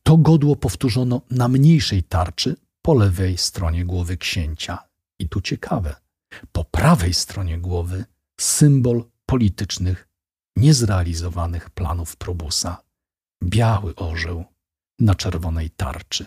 To 0.04 0.18
godło 0.18 0.56
powtórzono 0.56 1.22
na 1.32 1.48
mniejszej 1.48 2.04
tarczy 2.04 2.56
po 2.82 2.94
lewej 2.94 3.38
stronie 3.38 3.86
głowy 3.86 4.18
księcia. 4.18 4.78
I 5.20 5.30
tu 5.30 5.42
ciekawe, 5.42 5.96
po 6.52 6.64
prawej 6.64 7.14
stronie 7.14 7.58
głowy 7.58 8.06
symbol 8.42 9.04
politycznych, 9.26 10.08
niezrealizowanych 10.56 11.70
planów 11.70 12.16
Probusa. 12.16 12.84
Biały 13.44 13.96
orzeł 13.96 14.46
na 15.00 15.16
czerwonej 15.16 15.70
tarczy. 15.70 16.26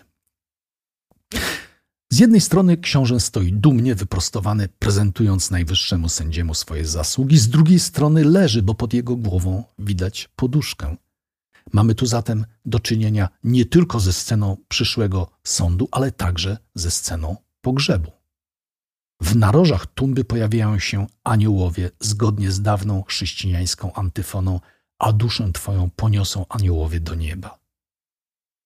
Z 2.09 2.19
jednej 2.19 2.41
strony 2.41 2.77
książę 2.77 3.19
stoi 3.19 3.53
dumnie 3.53 3.95
wyprostowany, 3.95 4.69
prezentując 4.79 5.51
najwyższemu 5.51 6.09
sędziemu 6.09 6.53
swoje 6.53 6.85
zasługi, 6.85 7.37
z 7.37 7.49
drugiej 7.49 7.79
strony 7.79 8.25
leży, 8.25 8.61
bo 8.61 8.75
pod 8.75 8.93
jego 8.93 9.15
głową 9.15 9.63
widać 9.79 10.29
poduszkę. 10.35 10.95
Mamy 11.73 11.95
tu 11.95 12.05
zatem 12.05 12.45
do 12.65 12.79
czynienia 12.79 13.29
nie 13.43 13.65
tylko 13.65 13.99
ze 13.99 14.13
sceną 14.13 14.57
przyszłego 14.67 15.31
sądu, 15.43 15.87
ale 15.91 16.11
także 16.11 16.57
ze 16.75 16.91
sceną 16.91 17.35
pogrzebu. 17.61 18.20
W 19.21 19.35
narożach 19.35 19.85
tumby 19.85 20.23
pojawiają 20.23 20.79
się 20.79 21.07
aniołowie 21.23 21.91
zgodnie 21.99 22.51
z 22.51 22.61
dawną 22.61 23.03
chrześcijańską 23.03 23.93
antyfoną, 23.93 24.59
a 24.99 25.13
duszę 25.13 25.51
Twoją 25.51 25.89
poniosą 25.89 26.45
aniołowie 26.49 26.99
do 26.99 27.15
nieba. 27.15 27.59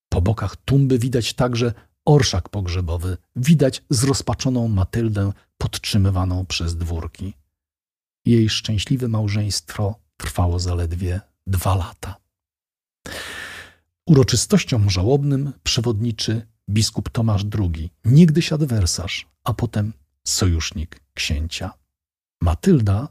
Po 0.09 0.21
bokach 0.21 0.55
tumby 0.55 0.99
widać 0.99 1.33
także 1.33 1.73
orszak 2.05 2.49
pogrzebowy, 2.49 3.17
widać 3.35 3.83
zrozpaczoną 3.89 4.67
Matyldę 4.67 5.31
podtrzymywaną 5.57 6.45
przez 6.45 6.77
dwórki. 6.77 7.33
Jej 8.25 8.49
szczęśliwe 8.49 9.07
małżeństwo 9.07 9.99
trwało 10.17 10.59
zaledwie 10.59 11.21
dwa 11.47 11.75
lata. 11.75 12.15
Uroczystościom 14.05 14.89
żałobnym 14.89 15.53
przewodniczy 15.63 16.47
biskup 16.69 17.09
Tomasz 17.09 17.45
II, 17.59 17.89
niegdyś 18.05 18.53
adwersarz, 18.53 19.27
a 19.43 19.53
potem 19.53 19.93
sojusznik 20.27 20.99
księcia. 21.13 21.73
Matylda 22.41 23.07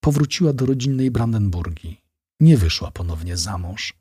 powróciła 0.00 0.52
do 0.52 0.66
rodzinnej 0.66 1.10
Brandenburgii. 1.10 2.00
Nie 2.40 2.56
wyszła 2.56 2.90
ponownie 2.90 3.36
za 3.36 3.58
mąż. 3.58 3.94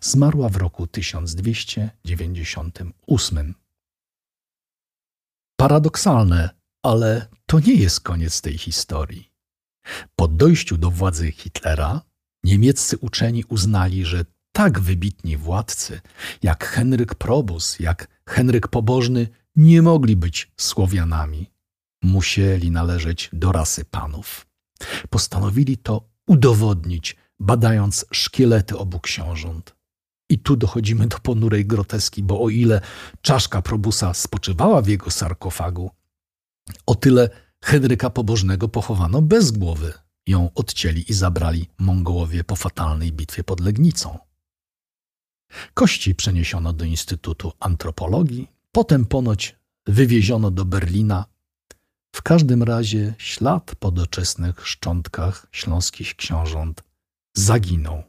Zmarła 0.00 0.48
w 0.48 0.56
roku 0.56 0.86
1298. 0.86 3.54
Paradoksalne, 5.56 6.50
ale 6.82 7.28
to 7.46 7.60
nie 7.60 7.74
jest 7.74 8.00
koniec 8.00 8.40
tej 8.40 8.58
historii. 8.58 9.30
Po 10.16 10.28
dojściu 10.28 10.76
do 10.76 10.90
władzy 10.90 11.32
Hitlera 11.32 12.02
niemieccy 12.44 12.98
uczeni 12.98 13.44
uznali, 13.44 14.04
że 14.04 14.24
tak 14.52 14.80
wybitni 14.80 15.36
władcy 15.36 16.00
jak 16.42 16.64
Henryk 16.64 17.14
Probus, 17.14 17.80
jak 17.80 18.08
Henryk 18.28 18.68
Pobożny 18.68 19.28
nie 19.56 19.82
mogli 19.82 20.16
być 20.16 20.52
Słowianami 20.56 21.53
musieli 22.04 22.70
należeć 22.70 23.30
do 23.32 23.52
rasy 23.52 23.84
panów. 23.84 24.46
Postanowili 25.10 25.76
to 25.76 26.08
udowodnić, 26.26 27.16
badając 27.40 28.06
szkielety 28.12 28.78
obu 28.78 29.00
książąt. 29.00 29.74
I 30.28 30.38
tu 30.38 30.56
dochodzimy 30.56 31.06
do 31.06 31.18
ponurej 31.18 31.66
groteski, 31.66 32.22
bo 32.22 32.42
o 32.42 32.48
ile 32.48 32.80
czaszka 33.22 33.62
Probusa 33.62 34.14
spoczywała 34.14 34.82
w 34.82 34.88
jego 34.88 35.10
sarkofagu, 35.10 35.90
o 36.86 36.94
tyle 36.94 37.30
Henryka 37.64 38.10
Pobożnego 38.10 38.68
pochowano 38.68 39.22
bez 39.22 39.50
głowy. 39.50 39.92
Ją 40.26 40.50
odcięli 40.54 41.04
i 41.08 41.14
zabrali 41.14 41.68
Mongołowie 41.78 42.44
po 42.44 42.56
fatalnej 42.56 43.12
bitwie 43.12 43.44
pod 43.44 43.60
Legnicą. 43.60 44.18
Kości 45.74 46.14
przeniesiono 46.14 46.72
do 46.72 46.84
Instytutu 46.84 47.52
Antropologii, 47.60 48.50
potem 48.72 49.06
ponoć 49.06 49.56
wywieziono 49.86 50.50
do 50.50 50.64
Berlina 50.64 51.24
w 52.14 52.22
każdym 52.22 52.62
razie 52.62 53.14
ślad 53.18 53.74
po 53.78 53.90
doczesnych 53.90 54.66
szczątkach 54.68 55.46
śląskich 55.52 56.16
książąt 56.16 56.82
zaginął. 57.36 58.02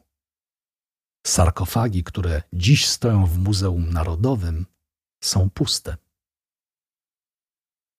Sarkofagi, 1.27 2.03
które 2.03 2.41
dziś 2.53 2.87
stoją 2.87 3.25
w 3.25 3.37
Muzeum 3.37 3.89
Narodowym, 3.89 4.65
są 5.23 5.49
puste. 5.49 5.97